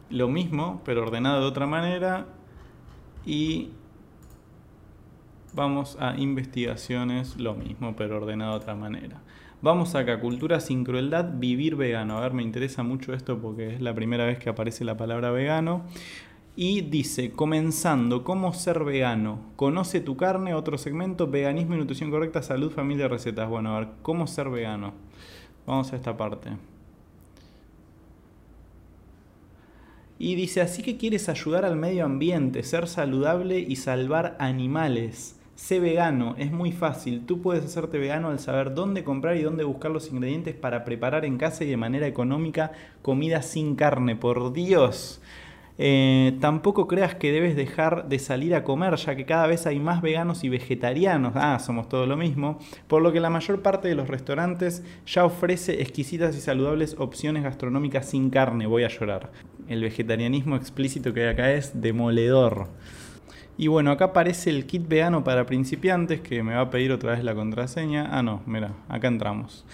lo 0.09 0.29
mismo, 0.29 0.83
pero 0.85 1.03
ordenado 1.03 1.41
de 1.41 1.47
otra 1.47 1.67
manera. 1.67 2.27
Y 3.27 3.71
vamos 5.53 5.97
a 6.01 6.17
investigaciones, 6.17 7.37
lo 7.39 7.55
mismo, 7.55 7.97
pero 7.97 8.17
ordenado 8.17 8.53
de 8.53 8.57
otra 8.59 8.75
manera. 8.75 9.21
Vamos 9.63 9.95
acá, 9.95 10.19
cultura 10.21 10.59
sin 10.59 10.85
crueldad, 10.85 11.33
vivir 11.35 11.77
vegano. 11.77 12.17
A 12.17 12.23
ver, 12.23 12.33
me 12.33 12.43
interesa 12.43 12.83
mucho 12.83 13.13
esto 13.13 13.39
porque 13.39 13.75
es 13.75 13.83
la 13.83 13.95
primera 13.95 14.25
vez 14.25 14.39
que 14.39 14.49
aparece 14.49 14.87
la 14.87 14.97
palabra 14.97 15.33
vegano. 15.33 15.83
Y 16.57 16.81
dice, 16.81 17.33
comenzando, 17.33 18.25
¿cómo 18.25 18.55
ser 18.55 18.85
vegano? 18.85 19.41
Conoce 19.57 20.01
tu 20.01 20.17
carne, 20.17 20.55
otro 20.55 20.79
segmento, 20.79 21.27
veganismo 21.27 21.75
y 21.75 21.79
nutrición 21.79 22.11
correcta, 22.11 22.43
salud, 22.43 22.73
familia, 22.73 23.07
recetas. 23.09 23.51
Bueno, 23.51 23.77
a 23.77 23.81
ver, 23.81 23.89
¿cómo 24.01 24.27
ser 24.27 24.49
vegano? 24.49 24.95
Vamos 25.67 25.93
a 25.93 25.97
esta 25.97 26.17
parte. 26.17 26.53
Y 30.19 30.37
dice, 30.37 30.63
así 30.63 30.83
que 30.83 30.97
quieres 30.97 31.29
ayudar 31.29 31.67
al 31.67 31.77
medio 31.77 32.07
ambiente, 32.07 32.63
ser 32.63 32.89
saludable 32.89 33.59
y 33.59 33.77
salvar 33.77 34.37
animales. 34.39 35.40
Sé 35.61 35.79
vegano, 35.79 36.35
es 36.39 36.51
muy 36.51 36.73
fácil. 36.73 37.27
Tú 37.27 37.43
puedes 37.43 37.65
hacerte 37.65 37.99
vegano 37.99 38.31
al 38.31 38.41
saber 38.41 38.75
dónde 38.75 39.05
comprar 39.05 39.37
y 39.37 39.43
dónde 39.43 39.63
buscar 39.63 39.91
los 39.91 40.11
ingredientes 40.11 40.55
para 40.55 40.85
preparar 40.85 41.27
en 41.27 41.37
casa 41.37 41.65
y 41.65 41.69
de 41.69 41.77
manera 41.77 42.07
económica 42.07 42.73
comida 43.03 43.43
sin 43.43 43.77
carne. 43.77 44.17
Por 44.17 44.55
Dios. 44.55 45.21
Eh, 45.77 46.37
tampoco 46.41 46.89
creas 46.89 47.15
que 47.15 47.31
debes 47.31 47.57
dejar 47.57 48.09
de 48.09 48.19
salir 48.19 48.55
a 48.55 48.65
comer, 48.65 48.97
ya 48.97 49.15
que 49.15 49.27
cada 49.27 49.47
vez 49.47 49.67
hay 49.67 49.79
más 49.79 50.01
veganos 50.01 50.45
y 50.45 50.49
vegetarianos. 50.49 51.35
Ah, 51.37 51.59
somos 51.59 51.91
todo 51.91 52.07
lo 52.07 52.17
mismo. 52.17 52.59
Por 52.89 53.03
lo 53.03 53.13
que 53.13 53.21
la 53.21 53.31
mayor 53.31 53.61
parte 53.61 53.87
de 53.87 53.95
los 53.95 54.09
restaurantes 54.09 54.83
ya 55.07 55.27
ofrece 55.27 55.83
exquisitas 55.83 56.35
y 56.37 56.41
saludables 56.41 56.97
opciones 56.99 57.45
gastronómicas 57.45 58.09
sin 58.09 58.31
carne. 58.31 58.67
Voy 58.67 58.85
a 58.85 58.89
llorar. 58.89 59.31
El 59.69 59.83
vegetarianismo 59.83 60.57
explícito 60.57 61.13
que 61.13 61.25
hay 61.25 61.29
acá 61.29 61.53
es 61.53 61.83
demoledor. 61.83 62.69
Y 63.61 63.69
bueno, 63.69 63.91
acá 63.91 64.07
aparece 64.07 64.49
el 64.49 64.65
kit 64.65 64.89
vegano 64.89 65.23
para 65.23 65.45
principiantes 65.45 66.23
que 66.23 66.43
me 66.43 66.55
va 66.55 66.63
a 66.63 66.71
pedir 66.71 66.93
otra 66.93 67.11
vez 67.11 67.23
la 67.23 67.35
contraseña. 67.35 68.09
Ah, 68.11 68.23
no, 68.23 68.41
mira, 68.47 68.73
acá 68.89 69.09
entramos. 69.09 69.67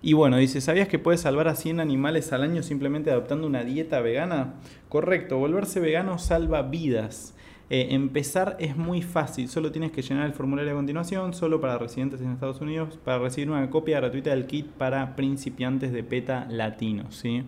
Y 0.00 0.14
bueno, 0.14 0.38
dice, 0.38 0.62
¿sabías 0.62 0.88
que 0.88 0.98
puedes 0.98 1.20
salvar 1.20 1.48
a 1.48 1.54
100 1.54 1.78
animales 1.78 2.32
al 2.32 2.42
año 2.42 2.62
simplemente 2.62 3.10
adoptando 3.10 3.46
una 3.46 3.62
dieta 3.62 4.00
vegana? 4.00 4.54
Correcto, 4.88 5.36
volverse 5.36 5.78
vegano 5.78 6.16
salva 6.16 6.62
vidas. 6.62 7.34
Eh, 7.68 7.88
empezar 7.90 8.56
es 8.60 8.78
muy 8.78 9.02
fácil, 9.02 9.50
solo 9.50 9.70
tienes 9.70 9.92
que 9.92 10.00
llenar 10.00 10.24
el 10.24 10.32
formulario 10.32 10.72
a 10.72 10.76
continuación, 10.76 11.34
solo 11.34 11.60
para 11.60 11.76
residentes 11.76 12.22
en 12.22 12.32
Estados 12.32 12.62
Unidos, 12.62 12.98
para 13.04 13.18
recibir 13.18 13.50
una 13.50 13.68
copia 13.68 14.00
gratuita 14.00 14.30
del 14.30 14.46
kit 14.46 14.68
para 14.68 15.16
principiantes 15.16 15.92
de 15.92 16.02
PETA 16.02 16.46
latino. 16.48 17.10
¿sí? 17.10 17.44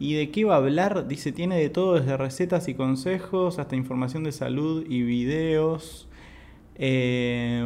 ¿Y 0.00 0.14
de 0.14 0.30
qué 0.30 0.44
va 0.44 0.54
a 0.54 0.56
hablar? 0.56 1.06
Dice, 1.08 1.30
tiene 1.30 1.58
de 1.58 1.68
todo, 1.68 1.94
desde 2.00 2.16
recetas 2.16 2.68
y 2.68 2.74
consejos 2.74 3.58
hasta 3.58 3.76
información 3.76 4.24
de 4.24 4.32
salud 4.32 4.84
y 4.88 5.02
videos. 5.02 6.08
Eh, 6.76 7.62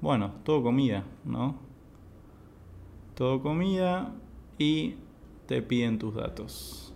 bueno, 0.00 0.32
todo 0.42 0.64
comida, 0.64 1.04
¿no? 1.24 1.60
Todo 3.14 3.40
comida 3.40 4.14
y 4.58 4.96
te 5.46 5.62
piden 5.62 6.00
tus 6.00 6.16
datos. 6.16 6.92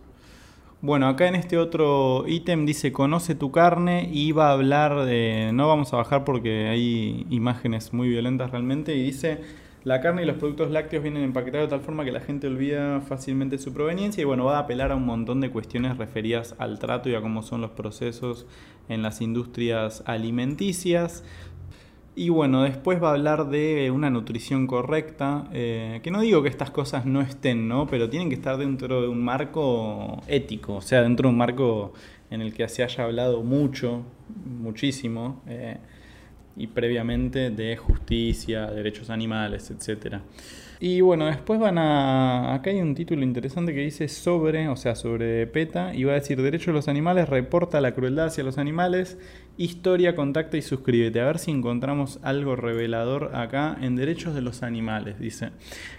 Bueno, 0.83 1.07
acá 1.07 1.29
en 1.29 1.37
este 1.37 1.57
otro 1.57 2.25
ítem 2.27 2.67
dice 2.67 2.91
conoce 2.91 3.37
tu 3.37 3.53
carne 3.53 4.09
y 4.13 4.33
va 4.33 4.49
a 4.49 4.55
hablar 4.55 5.05
de... 5.05 5.51
No 5.55 5.69
vamos 5.69 5.93
a 5.93 5.99
bajar 5.99 6.25
porque 6.25 6.67
hay 6.69 7.27
imágenes 7.31 7.93
muy 7.93 8.09
violentas 8.09 8.51
realmente 8.51 8.97
y 8.97 9.05
dice 9.05 9.41
la 9.85 10.01
carne 10.01 10.23
y 10.23 10.27
los 10.27 10.37
productos 10.37 10.71
lácteos 10.71 11.03
vienen 11.03 11.23
empaquetados 11.23 11.69
de 11.69 11.77
tal 11.77 11.85
forma 11.85 12.05
que 12.05 12.13
la 12.13 12.21
gente 12.21 12.47
olvida 12.47 13.01
fácilmente 13.01 13.57
su 13.59 13.73
proveniencia 13.73 14.21
y 14.21 14.25
bueno, 14.25 14.45
va 14.45 14.59
a 14.59 14.61
apelar 14.61 14.93
a 14.93 14.97
un 14.97 15.07
montón 15.07 15.41
de 15.41 15.51
cuestiones 15.51 15.97
referidas 15.97 16.55
al 16.59 16.79
trato 16.79 17.09
y 17.09 17.15
a 17.15 17.21
cómo 17.21 17.43
son 17.43 17.63
los 17.63 17.71
procesos 17.71 18.47
en 18.89 19.03
las 19.03 19.21
industrias 19.21 20.03
alimenticias. 20.07 21.25
Y 22.15 22.29
bueno, 22.29 22.65
después 22.65 23.03
va 23.03 23.11
a 23.11 23.13
hablar 23.13 23.49
de 23.49 23.91
una 23.91 24.11
nutrición 24.11 24.67
correcta, 24.67 25.49
eh, 25.53 26.01
que 26.03 26.11
no 26.11 26.21
digo 26.21 26.43
que 26.43 26.49
estas 26.49 26.71
cosas 26.71 27.07
no 27.07 27.23
estén, 27.23 27.69
¿no? 27.69 27.87
Pero 27.87 28.11
tienen 28.11 28.29
que 28.29 28.35
estar 28.35 28.59
dentro 28.59 29.01
de 29.01 29.09
un 29.09 29.25
marco 29.25 30.21
ético, 30.27 30.75
o 30.75 30.81
sea, 30.83 31.03
dentro 31.03 31.29
de 31.29 31.33
un 31.33 31.39
marco 31.39 31.95
en 32.31 32.43
el 32.43 32.53
que 32.53 32.69
se 32.69 32.83
haya 32.83 33.05
hablado 33.05 33.43
mucho, 33.43 34.03
muchísimo, 34.45 35.41
eh, 35.47 35.79
y 36.57 36.67
previamente 36.67 37.51
de 37.51 37.77
justicia, 37.77 38.67
derechos 38.67 39.11
animales, 39.11 39.71
etcétera. 39.71 40.23
Y 40.83 41.03
bueno, 41.03 41.27
después 41.27 41.61
van 41.61 41.77
a... 41.77 42.55
Acá 42.55 42.71
hay 42.71 42.81
un 42.81 42.95
título 42.95 43.23
interesante 43.23 43.75
que 43.75 43.81
dice 43.81 44.09
sobre, 44.09 44.67
o 44.69 44.77
sea, 44.77 44.95
sobre 44.95 45.47
PETA, 45.47 45.95
y 45.95 46.05
va 46.05 46.13
a 46.13 46.15
decir 46.15 46.41
Derecho 46.41 46.71
de 46.71 46.77
los 46.77 46.89
Animales, 46.89 47.29
reporta 47.29 47.83
la 47.83 47.93
crueldad 47.93 48.29
hacia 48.29 48.45
los 48.45 48.57
animales 48.57 49.19
Historia, 49.61 50.15
contacta 50.15 50.57
y 50.57 50.63
suscríbete. 50.63 51.21
A 51.21 51.27
ver 51.27 51.39
si 51.39 51.51
encontramos 51.51 52.19
algo 52.23 52.57
revelador 52.57 53.37
acá 53.37 53.77
en 53.79 53.95
derechos 53.95 54.35
de 54.35 54.41
los 54.41 54.63
animales. 54.63 55.19
Dice, 55.19 55.51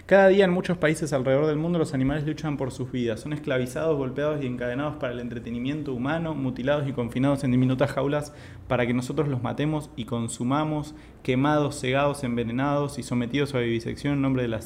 cada 0.06 0.26
día 0.26 0.46
en 0.46 0.50
muchos 0.50 0.78
países 0.78 1.12
alrededor 1.12 1.46
del 1.46 1.58
mundo 1.58 1.78
los 1.78 1.94
animales 1.94 2.26
luchan 2.26 2.56
por 2.56 2.72
sus 2.72 2.90
vidas. 2.90 3.20
Son 3.20 3.32
esclavizados, 3.32 3.96
golpeados 3.96 4.42
y 4.42 4.48
encadenados 4.48 4.96
para 4.96 5.12
el 5.12 5.20
entretenimiento 5.20 5.94
humano, 5.94 6.34
mutilados 6.34 6.88
y 6.88 6.92
confinados 6.92 7.44
en 7.44 7.52
diminutas 7.52 7.92
jaulas 7.92 8.32
para 8.66 8.84
que 8.84 8.94
nosotros 8.94 9.28
los 9.28 9.44
matemos 9.44 9.90
y 9.94 10.06
consumamos, 10.06 10.96
quemados, 11.22 11.80
cegados, 11.80 12.24
envenenados 12.24 12.98
y 12.98 13.04
sometidos 13.04 13.54
a 13.54 13.60
vivisección 13.60 14.14
en 14.14 14.22
nombre 14.22 14.42
de 14.42 14.48
la 14.48 14.60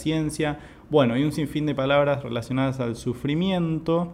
Bueno, 0.88 1.14
hay 1.14 1.24
un 1.24 1.32
sinfín 1.32 1.66
de 1.66 1.74
palabras 1.74 2.22
relacionadas 2.22 2.78
al 2.78 2.94
sufrimiento 2.94 4.12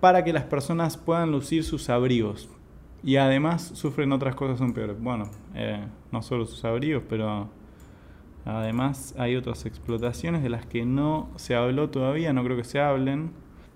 para 0.00 0.22
que 0.22 0.34
las 0.34 0.44
personas 0.44 0.98
puedan 0.98 1.32
lucir 1.32 1.64
sus 1.64 1.88
abrigos. 1.88 2.50
Y 3.02 3.16
además 3.16 3.70
sufren 3.74 4.12
otras 4.12 4.34
cosas 4.34 4.58
son 4.58 4.74
peores. 4.74 5.00
Bueno, 5.00 5.30
eh, 5.54 5.82
no 6.12 6.20
solo 6.22 6.44
sus 6.44 6.64
abrigos, 6.64 7.04
pero 7.08 7.48
además 8.44 9.14
hay 9.18 9.36
otras 9.36 9.64
explotaciones 9.64 10.42
de 10.42 10.50
las 10.50 10.66
que 10.66 10.84
no 10.84 11.30
se 11.36 11.54
habló 11.54 11.88
todavía, 11.88 12.32
no 12.32 12.44
creo 12.44 12.56
que 12.56 12.64
se 12.64 12.80
hablen. 12.80 13.30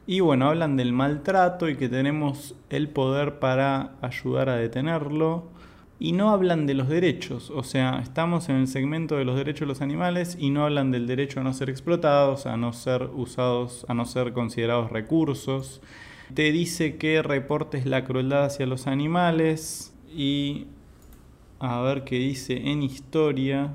Y 0.07 0.21
bueno, 0.21 0.49
hablan 0.49 0.77
del 0.77 0.93
maltrato 0.93 1.69
y 1.69 1.77
que 1.77 1.89
tenemos 1.89 2.57
el 2.69 2.89
poder 2.89 3.39
para 3.39 3.93
ayudar 4.03 4.51
a 4.51 4.57
detenerlo. 4.57 5.45
Y 6.05 6.13
no 6.13 6.31
hablan 6.31 6.67
de 6.67 6.75
los 6.75 6.89
derechos, 6.89 7.51
o 7.51 7.63
sea, 7.63 8.01
estamos 8.03 8.49
en 8.49 8.57
el 8.57 8.67
segmento 8.67 9.17
de 9.17 9.25
los 9.25 9.37
derechos 9.37 9.61
de 9.61 9.67
los 9.67 9.83
animales 9.83 10.37
y 10.37 10.51
no 10.51 10.65
hablan 10.65 10.91
del 10.91 11.07
derecho 11.07 11.39
a 11.39 11.45
no 11.45 11.53
ser 11.53 11.71
explotados, 11.71 12.47
a 12.47 12.57
no 12.57 12.73
ser 12.73 13.11
usados, 13.15 13.87
a 13.89 13.95
no 13.95 14.05
ser 14.05 14.33
considerados 14.33 14.91
recursos 14.91 15.81
te 16.35 16.51
dice 16.51 16.97
que 16.97 17.23
reportes 17.23 17.85
la 17.87 18.05
crueldad 18.05 18.45
hacia 18.45 18.67
los 18.67 18.87
animales 18.87 19.95
y 20.15 20.67
a 21.59 21.81
ver 21.83 22.05
qué 22.05 22.17
dice 22.17 22.71
en 22.71 22.83
historia. 22.83 23.73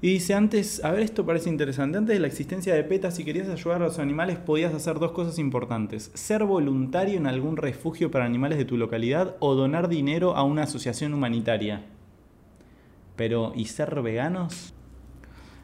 Y 0.00 0.12
dice 0.12 0.34
antes, 0.34 0.84
a 0.84 0.92
ver, 0.92 1.02
esto 1.02 1.26
parece 1.26 1.48
interesante. 1.48 1.98
Antes 1.98 2.14
de 2.14 2.20
la 2.20 2.28
existencia 2.28 2.72
de 2.72 2.84
PETA, 2.84 3.10
si 3.10 3.24
querías 3.24 3.48
ayudar 3.48 3.82
a 3.82 3.86
los 3.86 3.98
animales, 3.98 4.38
podías 4.38 4.72
hacer 4.72 5.00
dos 5.00 5.10
cosas 5.10 5.40
importantes: 5.40 6.12
ser 6.14 6.44
voluntario 6.44 7.16
en 7.16 7.26
algún 7.26 7.56
refugio 7.56 8.10
para 8.10 8.24
animales 8.24 8.58
de 8.58 8.64
tu 8.64 8.76
localidad 8.76 9.36
o 9.40 9.56
donar 9.56 9.88
dinero 9.88 10.36
a 10.36 10.44
una 10.44 10.62
asociación 10.62 11.14
humanitaria. 11.14 11.86
Pero, 13.16 13.52
¿y 13.56 13.64
ser 13.64 14.00
veganos? 14.00 14.72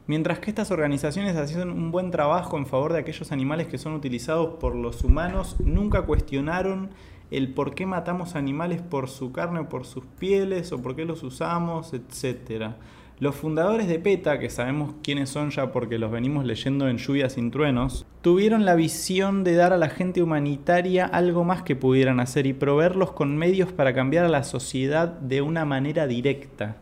Mientras 0.08 0.40
que 0.40 0.50
estas 0.50 0.72
organizaciones 0.72 1.36
hacían 1.36 1.70
un 1.70 1.92
buen 1.92 2.10
trabajo 2.10 2.58
en 2.58 2.66
favor 2.66 2.92
de 2.92 2.98
aquellos 2.98 3.30
animales 3.30 3.68
que 3.68 3.78
son 3.78 3.94
utilizados 3.94 4.56
por 4.56 4.74
los 4.74 5.04
humanos, 5.04 5.56
nunca 5.60 6.02
cuestionaron 6.02 6.90
el 7.30 7.54
por 7.54 7.74
qué 7.74 7.86
matamos 7.86 8.34
animales 8.34 8.82
por 8.82 9.08
su 9.08 9.32
carne 9.32 9.60
o 9.60 9.68
por 9.68 9.86
sus 9.86 10.04
pieles 10.04 10.72
o 10.72 10.82
por 10.82 10.94
qué 10.94 11.04
los 11.04 11.22
usamos, 11.22 11.94
etc. 11.94 12.74
Los 13.20 13.36
fundadores 13.36 13.86
de 13.86 14.00
PETA, 14.00 14.40
que 14.40 14.50
sabemos 14.50 14.96
quiénes 15.04 15.30
son 15.30 15.50
ya 15.50 15.70
porque 15.70 15.98
los 15.98 16.10
venimos 16.10 16.44
leyendo 16.44 16.88
en 16.88 16.98
Lluvias 16.98 17.34
sin 17.34 17.52
Truenos, 17.52 18.04
tuvieron 18.22 18.64
la 18.64 18.74
visión 18.74 19.44
de 19.44 19.54
dar 19.54 19.72
a 19.72 19.76
la 19.76 19.88
gente 19.88 20.20
humanitaria 20.20 21.06
algo 21.06 21.44
más 21.44 21.62
que 21.62 21.76
pudieran 21.76 22.18
hacer 22.18 22.44
y 22.46 22.54
proveerlos 22.54 23.12
con 23.12 23.36
medios 23.36 23.70
para 23.70 23.94
cambiar 23.94 24.24
a 24.24 24.28
la 24.28 24.42
sociedad 24.42 25.06
de 25.06 25.42
una 25.42 25.64
manera 25.64 26.08
directa. 26.08 26.78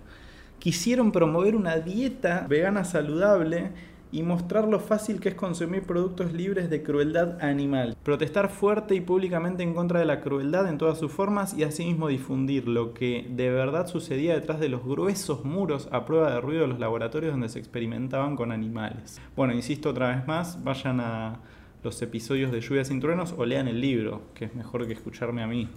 Quisieron 0.58 1.12
promover 1.12 1.54
una 1.54 1.76
dieta 1.76 2.46
vegana 2.48 2.84
saludable 2.84 3.72
y 4.12 4.22
mostrar 4.22 4.68
lo 4.68 4.78
fácil 4.78 5.18
que 5.18 5.30
es 5.30 5.34
consumir 5.34 5.84
productos 5.84 6.32
libres 6.32 6.68
de 6.68 6.82
crueldad 6.82 7.42
animal. 7.42 7.96
Protestar 8.02 8.50
fuerte 8.50 8.94
y 8.94 9.00
públicamente 9.00 9.62
en 9.62 9.72
contra 9.72 9.98
de 9.98 10.04
la 10.04 10.20
crueldad 10.20 10.68
en 10.68 10.78
todas 10.78 10.98
sus 10.98 11.10
formas 11.10 11.54
y 11.54 11.64
asimismo 11.64 12.08
difundir 12.08 12.68
lo 12.68 12.92
que 12.92 13.26
de 13.30 13.50
verdad 13.50 13.86
sucedía 13.86 14.34
detrás 14.34 14.60
de 14.60 14.68
los 14.68 14.84
gruesos 14.84 15.44
muros 15.44 15.88
a 15.90 16.04
prueba 16.04 16.30
de 16.30 16.40
ruido 16.40 16.62
de 16.62 16.68
los 16.68 16.78
laboratorios 16.78 17.32
donde 17.32 17.48
se 17.48 17.58
experimentaban 17.58 18.36
con 18.36 18.52
animales. 18.52 19.20
Bueno, 19.34 19.54
insisto 19.54 19.90
otra 19.90 20.14
vez 20.14 20.26
más, 20.26 20.62
vayan 20.62 21.00
a 21.00 21.40
los 21.82 22.00
episodios 22.02 22.52
de 22.52 22.60
Lluvias 22.60 22.88
sin 22.88 23.00
Truenos 23.00 23.34
o 23.36 23.46
lean 23.46 23.66
el 23.66 23.80
libro, 23.80 24.22
que 24.34 24.44
es 24.44 24.54
mejor 24.54 24.86
que 24.86 24.92
escucharme 24.92 25.42
a 25.42 25.46
mí, 25.46 25.68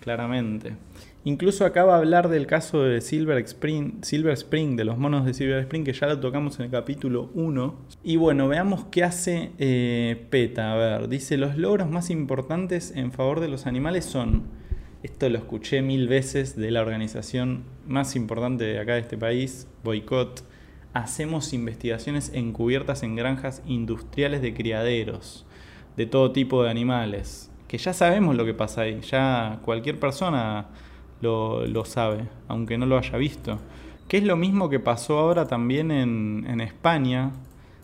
claramente. 0.00 0.76
Incluso 1.24 1.64
acaba 1.64 1.92
de 1.92 1.98
hablar 1.98 2.28
del 2.28 2.48
caso 2.48 2.82
de 2.82 3.00
Silver 3.00 3.38
Spring, 3.38 4.02
Silver 4.02 4.32
Spring, 4.32 4.76
de 4.76 4.84
los 4.84 4.98
monos 4.98 5.24
de 5.24 5.34
Silver 5.34 5.60
Spring, 5.60 5.84
que 5.84 5.92
ya 5.92 6.08
lo 6.08 6.18
tocamos 6.18 6.58
en 6.58 6.64
el 6.64 6.70
capítulo 6.72 7.30
1. 7.34 7.76
Y 8.02 8.16
bueno, 8.16 8.48
veamos 8.48 8.86
qué 8.90 9.04
hace 9.04 9.52
eh, 9.58 10.26
PETA. 10.30 10.72
A 10.72 10.76
ver, 10.76 11.08
dice, 11.08 11.36
los 11.36 11.56
logros 11.56 11.88
más 11.88 12.10
importantes 12.10 12.92
en 12.96 13.12
favor 13.12 13.38
de 13.38 13.46
los 13.46 13.66
animales 13.66 14.04
son, 14.04 14.48
esto 15.04 15.28
lo 15.28 15.38
escuché 15.38 15.80
mil 15.80 16.08
veces 16.08 16.56
de 16.56 16.72
la 16.72 16.80
organización 16.80 17.62
más 17.86 18.16
importante 18.16 18.64
de 18.64 18.80
acá 18.80 18.94
de 18.94 19.00
este 19.00 19.16
país, 19.16 19.68
Boycott, 19.84 20.42
hacemos 20.92 21.52
investigaciones 21.52 22.32
encubiertas 22.34 23.04
en 23.04 23.14
granjas 23.14 23.62
industriales 23.64 24.42
de 24.42 24.54
criaderos, 24.54 25.46
de 25.96 26.06
todo 26.06 26.32
tipo 26.32 26.64
de 26.64 26.70
animales, 26.70 27.48
que 27.68 27.78
ya 27.78 27.92
sabemos 27.92 28.34
lo 28.34 28.44
que 28.44 28.54
pasa 28.54 28.82
ahí, 28.82 29.00
ya 29.02 29.60
cualquier 29.64 30.00
persona 30.00 30.66
lo, 31.22 31.84
sabe, 31.84 32.28
aunque 32.48 32.76
no 32.76 32.86
lo 32.86 32.98
haya 32.98 33.16
visto. 33.16 33.58
Que 34.08 34.18
es 34.18 34.24
lo 34.24 34.36
mismo 34.36 34.68
que 34.68 34.80
pasó 34.80 35.18
ahora 35.18 35.46
también 35.46 35.90
en, 35.90 36.60
España, 36.60 37.30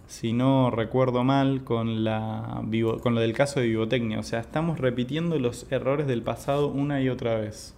si 0.07 0.33
no 0.33 0.70
recuerdo 0.70 1.24
mal, 1.24 1.64
con, 1.64 2.05
la, 2.05 2.62
con 3.03 3.14
lo 3.14 3.20
del 3.20 3.33
caso 3.33 3.61
de 3.61 3.68
Vivotecnia. 3.68 4.18
O 4.18 4.22
sea, 4.22 4.40
estamos 4.40 4.79
repitiendo 4.79 5.38
los 5.38 5.70
errores 5.70 6.07
del 6.07 6.22
pasado 6.22 6.68
una 6.68 7.01
y 7.01 7.09
otra 7.09 7.38
vez. 7.38 7.74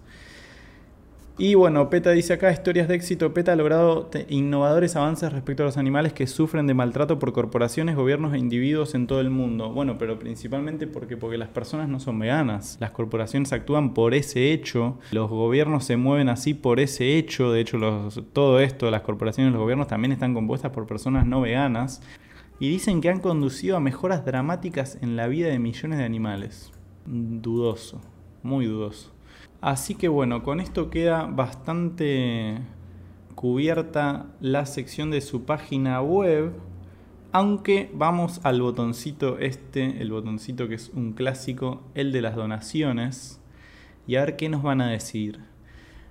Y 1.37 1.55
bueno, 1.55 1.89
PETA 1.89 2.11
dice 2.11 2.33
acá, 2.33 2.51
historias 2.51 2.87
de 2.87 2.95
éxito. 2.95 3.33
PETA 3.33 3.53
ha 3.53 3.55
logrado 3.55 4.09
innovadores 4.29 4.95
avances 4.95 5.31
respecto 5.31 5.63
a 5.63 5.65
los 5.65 5.77
animales 5.77 6.13
que 6.13 6.27
sufren 6.27 6.67
de 6.67 6.73
maltrato 6.73 7.19
por 7.19 7.33
corporaciones, 7.33 7.95
gobiernos 7.95 8.33
e 8.33 8.37
individuos 8.37 8.93
en 8.95 9.07
todo 9.07 9.21
el 9.21 9.29
mundo. 9.29 9.71
Bueno, 9.71 9.97
pero 9.97 10.19
principalmente 10.19 10.87
porque, 10.87 11.17
porque 11.17 11.37
las 11.37 11.49
personas 11.49 11.89
no 11.89 11.99
son 11.99 12.19
veganas. 12.19 12.77
Las 12.79 12.91
corporaciones 12.91 13.53
actúan 13.53 13.93
por 13.93 14.13
ese 14.13 14.51
hecho, 14.51 14.99
los 15.11 15.29
gobiernos 15.29 15.85
se 15.85 15.97
mueven 15.97 16.29
así 16.29 16.53
por 16.53 16.79
ese 16.79 17.17
hecho. 17.17 17.51
De 17.51 17.61
hecho, 17.61 17.79
todo 18.33 18.59
esto, 18.59 18.91
las 18.91 19.01
corporaciones 19.01 19.53
los 19.53 19.61
gobiernos 19.61 19.87
también 19.87 20.11
están 20.11 20.33
compuestas 20.33 20.71
por 20.71 20.85
personas 20.85 21.25
no 21.25 21.41
veganas. 21.41 22.01
Y 22.59 22.69
dicen 22.69 23.01
que 23.01 23.09
han 23.09 23.21
conducido 23.21 23.77
a 23.77 23.79
mejoras 23.79 24.23
dramáticas 24.23 24.99
en 25.01 25.15
la 25.15 25.27
vida 25.27 25.47
de 25.47 25.57
millones 25.57 25.97
de 25.97 26.05
animales. 26.05 26.71
Dudoso, 27.07 27.99
muy 28.43 28.67
dudoso. 28.67 29.11
Así 29.61 29.93
que 29.93 30.07
bueno, 30.07 30.41
con 30.41 30.59
esto 30.59 30.89
queda 30.89 31.25
bastante 31.25 32.57
cubierta 33.35 34.25
la 34.39 34.65
sección 34.65 35.11
de 35.11 35.21
su 35.21 35.43
página 35.45 36.01
web. 36.01 36.53
Aunque 37.31 37.91
vamos 37.93 38.41
al 38.43 38.59
botoncito 38.59 39.37
este, 39.37 40.01
el 40.01 40.11
botoncito 40.11 40.67
que 40.67 40.75
es 40.75 40.89
un 40.89 41.13
clásico, 41.13 41.83
el 41.93 42.11
de 42.11 42.23
las 42.23 42.35
donaciones. 42.35 43.39
Y 44.07 44.15
a 44.15 44.21
ver 44.21 44.35
qué 44.35 44.49
nos 44.49 44.63
van 44.63 44.81
a 44.81 44.89
decir. 44.89 45.39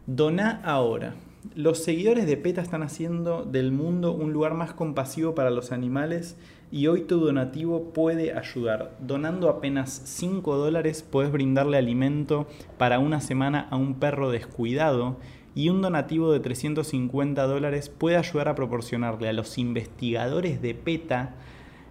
Dona 0.06 0.60
ahora. 0.64 1.16
Los 1.56 1.82
seguidores 1.82 2.26
de 2.26 2.36
PETA 2.36 2.62
están 2.62 2.84
haciendo 2.84 3.44
del 3.44 3.72
mundo 3.72 4.12
un 4.12 4.32
lugar 4.32 4.54
más 4.54 4.74
compasivo 4.74 5.34
para 5.34 5.50
los 5.50 5.72
animales 5.72 6.36
y 6.72 6.86
hoy 6.86 7.02
tu 7.02 7.18
donativo 7.18 7.92
puede 7.92 8.36
ayudar. 8.36 8.96
Donando 9.00 9.48
apenas 9.48 9.90
5 10.04 10.56
dólares 10.56 11.02
puedes 11.08 11.32
brindarle 11.32 11.76
alimento 11.76 12.46
para 12.78 12.98
una 12.98 13.20
semana 13.20 13.66
a 13.70 13.76
un 13.76 13.94
perro 13.94 14.30
descuidado 14.30 15.16
y 15.54 15.68
un 15.68 15.82
donativo 15.82 16.32
de 16.32 16.40
350 16.40 17.46
dólares 17.46 17.88
puede 17.88 18.16
ayudar 18.16 18.48
a 18.48 18.54
proporcionarle 18.54 19.28
a 19.28 19.32
los 19.32 19.58
investigadores 19.58 20.62
de 20.62 20.74
PETA 20.74 21.34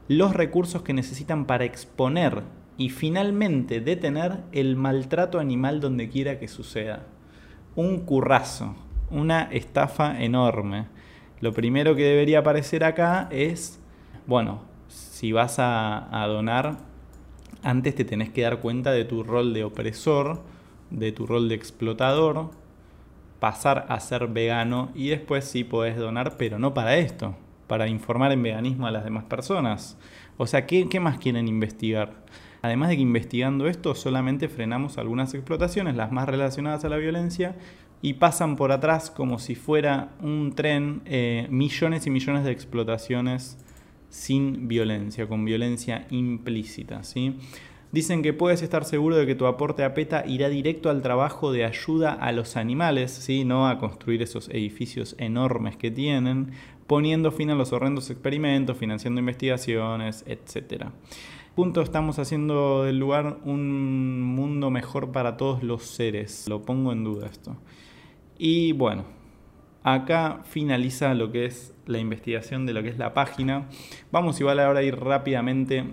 los 0.07 0.33
recursos 0.33 0.81
que 0.81 0.93
necesitan 0.93 1.45
para 1.45 1.65
exponer 1.65 2.43
y 2.77 2.89
finalmente 2.89 3.81
detener 3.81 4.39
el 4.53 4.77
maltrato 4.77 5.39
animal 5.39 5.81
donde 5.81 6.07
quiera 6.07 6.39
que 6.39 6.47
suceda. 6.47 7.05
Un 7.75 7.99
currazo, 7.99 8.75
una 9.11 9.43
estafa 9.51 10.23
enorme. 10.23 10.87
Lo 11.41 11.53
primero 11.53 11.95
que 11.95 12.05
debería 12.05 12.39
aparecer 12.39 12.85
acá 12.85 13.27
es, 13.31 13.79
bueno, 14.25 14.68
si 14.89 15.31
vas 15.31 15.59
a, 15.59 16.21
a 16.21 16.27
donar, 16.27 16.77
antes 17.63 17.95
te 17.95 18.05
tenés 18.05 18.29
que 18.29 18.41
dar 18.41 18.59
cuenta 18.59 18.91
de 18.91 19.05
tu 19.05 19.23
rol 19.23 19.53
de 19.53 19.63
opresor, 19.63 20.41
de 20.89 21.11
tu 21.11 21.25
rol 21.25 21.49
de 21.49 21.55
explotador, 21.55 22.51
pasar 23.39 23.85
a 23.89 23.99
ser 23.99 24.27
vegano 24.27 24.91
y 24.93 25.09
después 25.09 25.45
sí 25.45 25.63
podés 25.63 25.97
donar, 25.97 26.35
pero 26.37 26.59
no 26.59 26.73
para 26.73 26.97
esto, 26.97 27.35
para 27.67 27.87
informar 27.87 28.31
en 28.31 28.43
veganismo 28.43 28.87
a 28.87 28.91
las 28.91 29.03
demás 29.03 29.23
personas. 29.25 29.97
O 30.37 30.47
sea, 30.47 30.65
¿qué, 30.65 30.99
más 30.99 31.17
quieren 31.17 31.47
investigar? 31.47 32.23
Además 32.61 32.89
de 32.89 32.97
que 32.97 33.01
investigando 33.01 33.67
esto 33.67 33.95
solamente 33.95 34.49
frenamos 34.49 34.97
algunas 34.97 35.33
explotaciones, 35.33 35.95
las 35.95 36.11
más 36.11 36.27
relacionadas 36.27 36.83
a 36.85 36.89
la 36.89 36.97
violencia, 36.97 37.55
y 38.01 38.13
pasan 38.13 38.55
por 38.55 38.71
atrás 38.71 39.11
como 39.11 39.39
si 39.39 39.55
fuera 39.55 40.11
un 40.21 40.53
tren 40.55 41.01
eh, 41.05 41.47
millones 41.49 42.07
y 42.07 42.09
millones 42.09 42.45
de 42.45 42.51
explotaciones 42.51 43.57
sin 44.09 44.67
violencia, 44.67 45.27
con 45.27 45.45
violencia 45.45 46.07
implícita. 46.09 47.03
¿sí? 47.03 47.35
Dicen 47.91 48.21
que 48.21 48.33
puedes 48.33 48.61
estar 48.61 48.85
seguro 48.85 49.15
de 49.15 49.25
que 49.25 49.35
tu 49.35 49.45
aporte 49.45 49.83
a 49.83 49.93
PETA 49.93 50.23
irá 50.27 50.49
directo 50.49 50.89
al 50.89 51.01
trabajo 51.01 51.51
de 51.51 51.65
ayuda 51.65 52.13
a 52.13 52.31
los 52.31 52.55
animales, 52.55 53.11
¿sí? 53.11 53.45
no 53.45 53.67
a 53.67 53.79
construir 53.79 54.21
esos 54.21 54.49
edificios 54.49 55.15
enormes 55.17 55.75
que 55.75 55.89
tienen, 55.89 56.51
poniendo 56.85 57.31
fin 57.31 57.49
a 57.49 57.55
los 57.55 57.73
horrendos 57.73 58.09
experimentos, 58.09 58.77
financiando 58.77 59.19
investigaciones, 59.19 60.23
etc. 60.27 60.85
Punto, 61.55 61.81
estamos 61.81 62.19
haciendo 62.19 62.83
del 62.83 62.99
lugar 62.99 63.39
un 63.43 64.21
mundo 64.21 64.69
mejor 64.69 65.11
para 65.11 65.35
todos 65.35 65.63
los 65.63 65.83
seres. 65.83 66.47
Lo 66.47 66.61
pongo 66.61 66.91
en 66.91 67.03
duda 67.03 67.27
esto. 67.27 67.57
Y 68.37 68.71
bueno, 68.71 69.03
acá 69.93 70.41
finaliza 70.43 71.13
lo 71.13 71.31
que 71.31 71.45
es 71.45 71.73
la 71.85 71.99
investigación 71.99 72.65
de 72.65 72.73
lo 72.73 72.83
que 72.83 72.89
es 72.89 72.97
la 72.97 73.13
página. 73.13 73.67
Vamos 74.11 74.39
igual 74.39 74.59
ahora 74.59 74.79
a 74.79 74.83
ir 74.83 74.99
rápidamente 74.99 75.85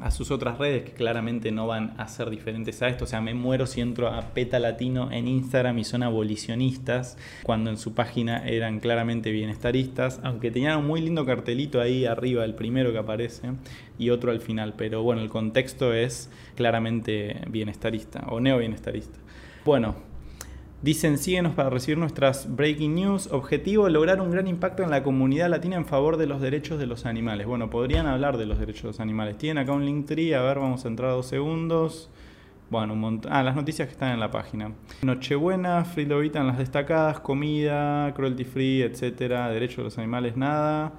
a 0.00 0.10
sus 0.10 0.30
otras 0.30 0.58
redes 0.58 0.84
que 0.84 0.92
claramente 0.92 1.50
no 1.50 1.66
van 1.66 1.94
a 1.98 2.08
ser 2.08 2.30
diferentes 2.30 2.82
a 2.82 2.88
esto. 2.88 3.04
O 3.04 3.06
sea, 3.06 3.20
me 3.20 3.34
muero 3.34 3.66
si 3.66 3.80
entro 3.80 4.08
a 4.08 4.20
Peta 4.32 4.58
Latino 4.58 5.10
en 5.10 5.28
Instagram 5.28 5.78
y 5.78 5.84
son 5.84 6.02
abolicionistas, 6.02 7.18
cuando 7.42 7.70
en 7.70 7.76
su 7.76 7.94
página 7.94 8.46
eran 8.46 8.80
claramente 8.80 9.30
bienestaristas, 9.30 10.20
aunque 10.22 10.50
tenían 10.50 10.78
un 10.78 10.86
muy 10.86 11.00
lindo 11.00 11.26
cartelito 11.26 11.80
ahí 11.80 12.04
arriba, 12.04 12.44
el 12.44 12.54
primero 12.54 12.92
que 12.92 12.98
aparece, 12.98 13.52
y 13.98 14.10
otro 14.10 14.30
al 14.30 14.40
final. 14.40 14.74
Pero 14.76 15.02
bueno, 15.02 15.20
el 15.20 15.28
contexto 15.28 15.92
es 15.92 16.30
claramente 16.54 17.40
bienestarista 17.48 18.26
o 18.28 18.40
neo-bienestarista. 18.40 19.18
Bueno, 19.64 19.96
Dicen, 20.80 21.18
síguenos 21.18 21.54
para 21.54 21.70
recibir 21.70 21.98
nuestras 21.98 22.54
breaking 22.54 22.94
news. 22.94 23.28
Objetivo, 23.32 23.88
lograr 23.88 24.20
un 24.20 24.30
gran 24.30 24.46
impacto 24.46 24.84
en 24.84 24.90
la 24.90 25.02
comunidad 25.02 25.50
latina 25.50 25.74
en 25.74 25.86
favor 25.86 26.16
de 26.16 26.26
los 26.26 26.40
derechos 26.40 26.78
de 26.78 26.86
los 26.86 27.04
animales. 27.04 27.48
Bueno, 27.48 27.68
podrían 27.68 28.06
hablar 28.06 28.36
de 28.36 28.46
los 28.46 28.60
derechos 28.60 28.82
de 28.82 28.88
los 28.88 29.00
animales. 29.00 29.36
Tienen 29.38 29.58
acá 29.58 29.72
un 29.72 29.84
link 29.84 30.06
tree, 30.06 30.34
a 30.34 30.42
ver, 30.42 30.60
vamos 30.60 30.84
a 30.84 30.88
entrar 30.88 31.10
dos 31.10 31.26
segundos. 31.26 32.10
Bueno, 32.70 32.92
un 32.92 33.00
montón. 33.00 33.32
Ah, 33.32 33.42
las 33.42 33.56
noticias 33.56 33.88
que 33.88 33.92
están 33.92 34.12
en 34.12 34.20
la 34.20 34.30
página. 34.30 34.72
Nochebuena, 35.02 35.84
Free 35.84 36.06
Lovita 36.06 36.38
en 36.38 36.46
las 36.46 36.58
destacadas, 36.58 37.18
comida, 37.18 38.14
cruelty 38.14 38.44
free, 38.44 38.82
etcétera, 38.82 39.48
derechos 39.48 39.78
de 39.78 39.84
los 39.84 39.98
animales, 39.98 40.36
nada 40.36 40.92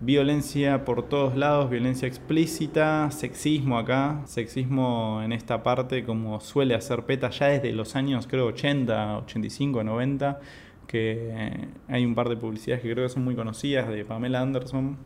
violencia 0.00 0.84
por 0.84 1.08
todos 1.08 1.36
lados, 1.36 1.70
violencia 1.70 2.06
explícita, 2.06 3.10
sexismo 3.10 3.78
acá, 3.78 4.22
sexismo 4.26 5.20
en 5.24 5.32
esta 5.32 5.62
parte 5.62 6.04
como 6.04 6.40
suele 6.40 6.74
hacer 6.74 7.04
PETA 7.04 7.30
ya 7.30 7.46
desde 7.48 7.72
los 7.72 7.96
años 7.96 8.26
creo 8.28 8.46
80, 8.46 9.18
85, 9.18 9.82
90, 9.82 10.40
que 10.86 11.68
hay 11.88 12.04
un 12.06 12.14
par 12.14 12.28
de 12.28 12.36
publicidades 12.36 12.82
que 12.82 12.92
creo 12.92 13.06
que 13.06 13.12
son 13.12 13.24
muy 13.24 13.34
conocidas 13.34 13.88
de 13.88 14.04
Pamela 14.04 14.40
Anderson 14.40 14.96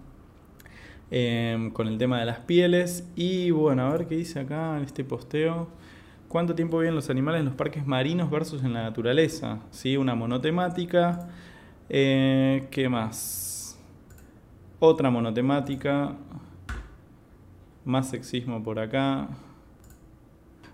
em, 1.10 1.70
con 1.70 1.88
el 1.88 1.98
tema 1.98 2.20
de 2.20 2.26
las 2.26 2.40
pieles 2.40 3.08
y 3.16 3.50
bueno, 3.50 3.86
a 3.86 3.92
ver 3.92 4.06
qué 4.06 4.16
dice 4.16 4.40
acá 4.40 4.76
en 4.76 4.84
este 4.84 5.04
posteo. 5.04 5.68
¿Cuánto 6.28 6.54
tiempo 6.54 6.78
viven 6.78 6.94
los 6.94 7.10
animales 7.10 7.40
en 7.40 7.46
los 7.46 7.54
parques 7.54 7.86
marinos 7.86 8.30
versus 8.30 8.64
en 8.64 8.72
la 8.72 8.82
naturaleza? 8.82 9.58
¿Sí? 9.70 9.98
Una 9.98 10.14
monotemática. 10.14 11.28
Eh, 11.90 12.68
¿Qué 12.70 12.88
más? 12.88 13.61
Otra 14.84 15.10
monotemática. 15.10 16.16
Más 17.84 18.10
sexismo 18.10 18.64
por 18.64 18.80
acá. 18.80 19.28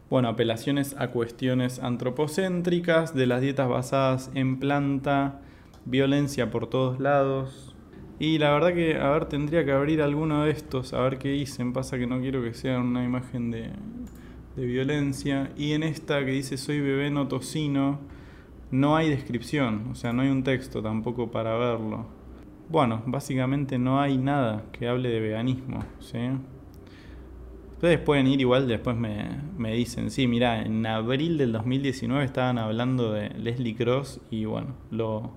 Bueno, 0.09 0.29
apelaciones 0.29 0.97
a 0.99 1.09
cuestiones 1.09 1.79
antropocéntricas, 1.79 3.15
de 3.15 3.27
las 3.27 3.43
dietas 3.43 3.69
basadas 3.69 4.31
en 4.33 4.59
planta, 4.61 5.43
violencia 5.85 6.51
por 6.51 6.69
todos 6.69 6.99
lados. 7.01 7.77
Y 8.19 8.39
la 8.39 8.51
verdad 8.51 8.73
que, 8.73 8.97
a 8.97 9.11
ver, 9.11 9.27
tendría 9.27 9.67
que 9.67 9.73
abrir 9.73 10.01
alguno 10.01 10.43
de 10.43 10.53
estos, 10.53 10.95
a 10.95 11.03
ver 11.03 11.19
qué 11.19 11.29
dicen. 11.29 11.75
Pasa 11.75 11.99
que 11.99 12.07
no 12.07 12.19
quiero 12.19 12.43
que 12.43 12.55
sea 12.55 12.79
una 12.79 13.05
imagen 13.05 13.51
de, 13.51 13.73
de 14.57 14.65
violencia. 14.65 15.53
Y 15.55 15.73
en 15.73 15.83
esta 15.83 16.25
que 16.25 16.31
dice 16.31 16.57
soy 16.57 16.81
bebé 16.81 17.11
no 17.11 17.29
tocino, 17.29 17.99
no 18.71 18.97
hay 18.97 19.11
descripción, 19.11 19.89
o 19.93 19.95
sea, 19.95 20.15
no 20.15 20.23
hay 20.23 20.31
un 20.31 20.45
texto 20.45 20.81
tampoco 20.81 21.31
para 21.31 21.59
verlo. 21.59 22.18
Bueno, 22.71 23.03
básicamente 23.07 23.79
no 23.79 23.99
hay 23.99 24.19
nada 24.19 24.65
que 24.73 24.89
hable 24.89 25.09
de 25.09 25.21
veganismo, 25.21 25.85
¿sí? 26.01 26.19
Ustedes 27.73 27.99
pueden 27.99 28.27
ir 28.27 28.41
igual, 28.41 28.69
después 28.69 28.95
me, 28.95 29.73
dicen, 29.73 30.11
sí, 30.11 30.27
mira, 30.27 30.61
en 30.61 30.85
abril 30.85 31.39
del 31.39 31.53
2019 31.53 32.25
estaban 32.25 32.59
hablando 32.59 33.13
de 33.13 33.31
Leslie 33.31 33.75
Cross 33.75 34.21
y 34.31 34.45
bueno, 34.45 34.75
lo 34.91 35.33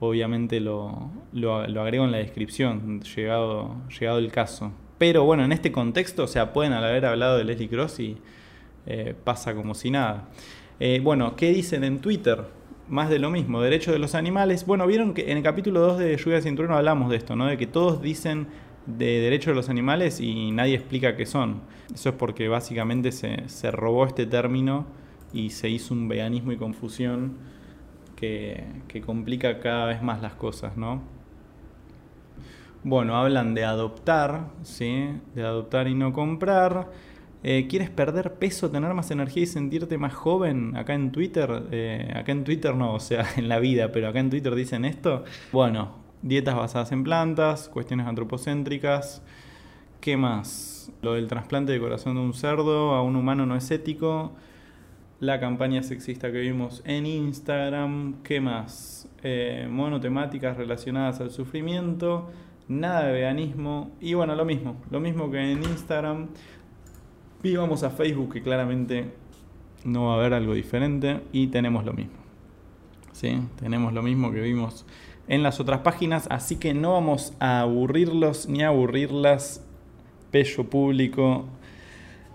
obviamente 0.00 0.58
lo, 0.58 1.10
lo, 1.32 1.54
agrego 1.54 2.04
en 2.04 2.10
la 2.10 2.18
descripción, 2.18 3.00
llegado, 3.00 3.76
llegado 3.98 4.18
el 4.18 4.32
caso. 4.32 4.72
Pero 4.98 5.24
bueno, 5.24 5.44
en 5.44 5.52
este 5.52 5.70
contexto, 5.72 6.24
o 6.24 6.26
sea, 6.26 6.52
pueden 6.52 6.72
haber 6.72 7.06
hablado 7.06 7.38
de 7.38 7.44
Leslie 7.44 7.68
Cross 7.68 8.00
y 8.00 8.18
eh, 8.86 9.14
pasa 9.24 9.54
como 9.54 9.74
si 9.74 9.90
nada. 9.90 10.28
Eh, 10.80 11.00
bueno, 11.02 11.36
¿qué 11.36 11.52
dicen 11.52 11.84
en 11.84 12.00
Twitter? 12.00 12.44
Más 12.92 13.08
de 13.08 13.18
lo 13.18 13.30
mismo, 13.30 13.62
derechos 13.62 13.94
de 13.94 13.98
los 13.98 14.14
animales. 14.14 14.66
Bueno, 14.66 14.86
vieron 14.86 15.14
que 15.14 15.32
en 15.32 15.38
el 15.38 15.42
capítulo 15.42 15.80
2 15.80 15.98
de 15.98 16.16
Lluvia 16.18 16.36
de 16.36 16.42
Cinturón 16.42 16.72
hablamos 16.72 17.08
de 17.08 17.16
esto, 17.16 17.34
¿no? 17.34 17.46
De 17.46 17.56
que 17.56 17.66
todos 17.66 18.02
dicen 18.02 18.48
de 18.84 19.18
derechos 19.18 19.52
de 19.52 19.54
los 19.54 19.70
animales 19.70 20.20
y 20.20 20.52
nadie 20.52 20.74
explica 20.74 21.16
qué 21.16 21.24
son. 21.24 21.62
Eso 21.94 22.10
es 22.10 22.14
porque 22.16 22.48
básicamente 22.48 23.10
se, 23.10 23.48
se 23.48 23.70
robó 23.70 24.04
este 24.04 24.26
término 24.26 24.84
y 25.32 25.48
se 25.50 25.70
hizo 25.70 25.94
un 25.94 26.06
veganismo 26.06 26.52
y 26.52 26.58
confusión 26.58 27.38
que, 28.14 28.66
que 28.88 29.00
complica 29.00 29.58
cada 29.58 29.86
vez 29.86 30.02
más 30.02 30.20
las 30.20 30.34
cosas, 30.34 30.76
¿no? 30.76 31.00
Bueno, 32.84 33.16
hablan 33.16 33.54
de 33.54 33.64
adoptar, 33.64 34.48
¿sí? 34.64 35.08
De 35.34 35.42
adoptar 35.42 35.88
y 35.88 35.94
no 35.94 36.12
comprar. 36.12 36.90
Eh, 37.44 37.66
¿Quieres 37.68 37.90
perder 37.90 38.34
peso, 38.34 38.70
tener 38.70 38.94
más 38.94 39.10
energía 39.10 39.42
y 39.42 39.46
sentirte 39.46 39.98
más 39.98 40.14
joven? 40.14 40.76
Acá 40.76 40.94
en 40.94 41.10
Twitter, 41.10 41.64
eh, 41.72 42.12
acá 42.14 42.32
en 42.32 42.44
Twitter 42.44 42.74
no, 42.74 42.94
o 42.94 43.00
sea, 43.00 43.26
en 43.36 43.48
la 43.48 43.58
vida, 43.58 43.90
pero 43.92 44.08
acá 44.08 44.20
en 44.20 44.30
Twitter 44.30 44.54
dicen 44.54 44.84
esto. 44.84 45.24
Bueno, 45.50 45.96
dietas 46.22 46.54
basadas 46.54 46.92
en 46.92 47.02
plantas, 47.02 47.68
cuestiones 47.68 48.06
antropocéntricas. 48.06 49.22
¿Qué 50.00 50.16
más? 50.16 50.90
Lo 51.02 51.14
del 51.14 51.28
trasplante 51.28 51.72
de 51.72 51.80
corazón 51.80 52.14
de 52.14 52.22
un 52.22 52.34
cerdo 52.34 52.92
a 52.92 53.02
un 53.02 53.16
humano 53.16 53.46
no 53.46 53.56
es 53.56 53.70
ético. 53.70 54.32
La 55.20 55.38
campaña 55.38 55.82
sexista 55.84 56.32
que 56.32 56.40
vimos 56.40 56.82
en 56.84 57.06
Instagram. 57.06 58.22
¿Qué 58.24 58.40
más? 58.40 59.08
Eh, 59.22 59.68
monotemáticas 59.70 60.56
relacionadas 60.56 61.20
al 61.20 61.30
sufrimiento. 61.30 62.30
Nada 62.66 63.04
de 63.04 63.12
veganismo. 63.12 63.92
Y 64.00 64.14
bueno, 64.14 64.34
lo 64.34 64.44
mismo. 64.44 64.76
Lo 64.90 64.98
mismo 64.98 65.30
que 65.30 65.38
en 65.52 65.62
Instagram. 65.62 66.28
Y 67.42 67.56
vamos 67.56 67.82
a 67.82 67.90
Facebook, 67.90 68.34
que 68.34 68.42
claramente 68.42 69.10
no 69.84 70.06
va 70.06 70.14
a 70.14 70.18
haber 70.18 70.34
algo 70.34 70.54
diferente, 70.54 71.20
y 71.32 71.48
tenemos 71.48 71.84
lo 71.84 71.92
mismo. 71.92 72.14
¿Sí? 73.12 73.38
Tenemos 73.56 73.92
lo 73.92 74.02
mismo 74.02 74.30
que 74.32 74.40
vimos 74.40 74.86
en 75.28 75.42
las 75.42 75.60
otras 75.60 75.80
páginas, 75.80 76.26
así 76.30 76.56
que 76.56 76.74
no 76.74 76.92
vamos 76.92 77.34
a 77.40 77.60
aburrirlos 77.60 78.48
ni 78.48 78.62
a 78.62 78.68
aburrirlas, 78.68 79.64
pello 80.30 80.68
público. 80.68 81.46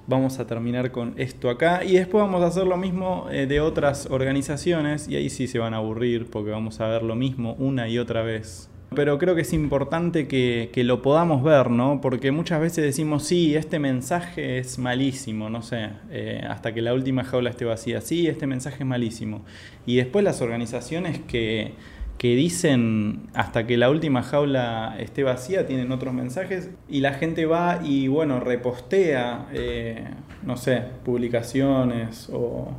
Vamos 0.08 0.40
a 0.40 0.48
terminar 0.48 0.92
con 0.92 1.14
esto 1.18 1.50
acá 1.50 1.84
y 1.84 1.94
después 1.94 2.24
vamos 2.24 2.42
a 2.42 2.48
hacer 2.48 2.66
lo 2.66 2.78
mismo 2.78 3.28
eh, 3.30 3.46
de 3.46 3.60
otras 3.60 4.06
organizaciones 4.10 5.10
y 5.10 5.18
ahí 5.18 5.30
sí 5.30 5.48
se 5.48 5.60
van 5.60 5.74
a 5.74 5.78
aburrir 5.78 6.30
porque 6.30 6.50
vamos 6.50 6.80
a 6.80 6.88
ver 6.88 7.04
lo 7.04 7.16
mismo 7.16 7.56
una 7.60 7.90
y 7.90 8.00
otra 8.00 8.22
vez 8.22 8.70
Pero 8.96 9.18
creo 9.18 9.36
que 9.36 9.42
es 9.42 9.52
importante 9.52 10.28
que, 10.28 10.72
lo 10.84 11.02
podamos 11.02 11.44
ver, 11.44 11.70
¿no? 11.70 12.00
Porque 12.00 12.32
muchas 12.32 12.62
veces 12.62 12.86
decimos, 12.86 13.24
sí, 13.24 13.56
este 13.56 13.80
mensaje 13.80 14.60
es 14.60 14.80
malísimo, 14.80 15.50
no 15.50 15.62
sé, 15.62 15.90
eh, 16.10 16.42
hasta 16.50 16.74
que 16.74 16.82
la 16.82 16.94
última 16.94 17.24
jaula 17.24 17.50
esté 17.50 17.66
vacía, 17.66 18.00
sí, 18.00 18.28
este 18.28 18.48
mensaje 18.48 18.78
es 18.80 18.86
malísimo. 18.86 19.44
Y 19.86 19.98
después 19.98 20.24
las 20.24 20.42
organizaciones 20.42 21.20
que, 21.20 21.74
dicen 22.20 23.28
hasta 23.34 23.68
que 23.68 23.78
la 23.78 23.90
última 23.90 24.24
jaula 24.24 24.96
esté 25.00 25.24
vacía, 25.24 25.68
tienen 25.68 25.92
otros 25.92 26.14
mensajes 26.14 26.72
y 26.90 27.02
la 27.02 27.14
gente 27.14 27.46
va 27.46 27.82
y 27.84 28.08
bueno, 28.08 28.40
repostea, 28.40 29.48
eh, 29.54 30.04
no 30.44 30.58
sé, 30.58 30.82
publicaciones 31.06 32.30
o 32.34 32.72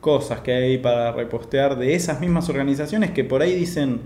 cosas 0.00 0.40
que 0.40 0.52
hay 0.52 0.78
para 0.78 1.12
repostear 1.12 1.76
de 1.76 1.94
esas 1.94 2.20
mismas 2.20 2.48
organizaciones 2.48 3.10
que 3.10 3.24
por 3.24 3.42
ahí 3.42 3.54
dicen 3.54 4.00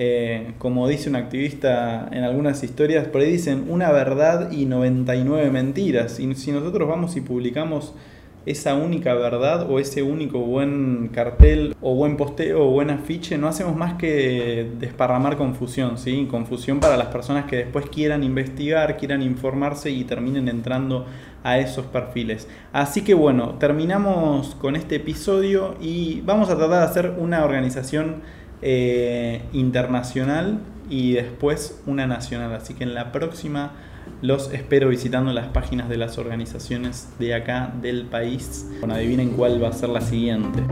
eh, 0.00 0.52
como 0.58 0.86
dice 0.86 1.10
un 1.10 1.16
activista 1.16 2.08
en 2.12 2.22
algunas 2.22 2.62
historias, 2.62 3.08
por 3.08 3.20
ahí 3.20 3.32
dicen 3.32 3.64
una 3.68 3.90
verdad 3.90 4.52
y 4.52 4.64
99 4.64 5.50
mentiras. 5.50 6.20
Y 6.20 6.32
si 6.36 6.52
nosotros 6.52 6.88
vamos 6.88 7.16
y 7.16 7.20
publicamos 7.20 7.94
esa 8.46 8.76
única 8.76 9.12
verdad 9.14 9.68
o 9.68 9.80
ese 9.80 10.04
único 10.04 10.38
buen 10.38 11.08
cartel 11.08 11.74
o 11.80 11.96
buen 11.96 12.16
posteo 12.16 12.68
o 12.68 12.70
buen 12.70 12.90
afiche, 12.90 13.38
no 13.38 13.48
hacemos 13.48 13.74
más 13.74 13.94
que 13.94 14.70
desparramar 14.78 15.36
confusión, 15.36 15.98
¿sí? 15.98 16.28
Confusión 16.30 16.78
para 16.78 16.96
las 16.96 17.08
personas 17.08 17.46
que 17.46 17.56
después 17.56 17.86
quieran 17.90 18.22
investigar, 18.22 18.96
quieran 18.98 19.20
informarse 19.20 19.90
y 19.90 20.04
terminen 20.04 20.48
entrando 20.48 21.06
a 21.42 21.58
esos 21.58 21.86
perfiles. 21.86 22.46
Así 22.72 23.02
que 23.02 23.14
bueno, 23.14 23.56
terminamos 23.58 24.54
con 24.54 24.76
este 24.76 24.94
episodio 24.94 25.74
y 25.80 26.20
vamos 26.20 26.50
a 26.50 26.56
tratar 26.56 26.78
de 26.78 26.84
hacer 26.84 27.14
una 27.18 27.44
organización 27.44 28.22
eh, 28.62 29.42
internacional 29.52 30.60
y 30.90 31.12
después 31.12 31.80
una 31.86 32.06
nacional. 32.06 32.52
Así 32.54 32.74
que 32.74 32.84
en 32.84 32.94
la 32.94 33.12
próxima 33.12 33.72
los 34.22 34.52
espero 34.52 34.88
visitando 34.88 35.32
las 35.32 35.48
páginas 35.48 35.88
de 35.88 35.96
las 35.96 36.18
organizaciones 36.18 37.08
de 37.18 37.34
acá 37.34 37.72
del 37.80 38.06
país. 38.06 38.66
Bueno, 38.80 38.94
adivinen 38.94 39.30
cuál 39.30 39.62
va 39.62 39.68
a 39.68 39.72
ser 39.72 39.90
la 39.90 40.00
siguiente. 40.00 40.62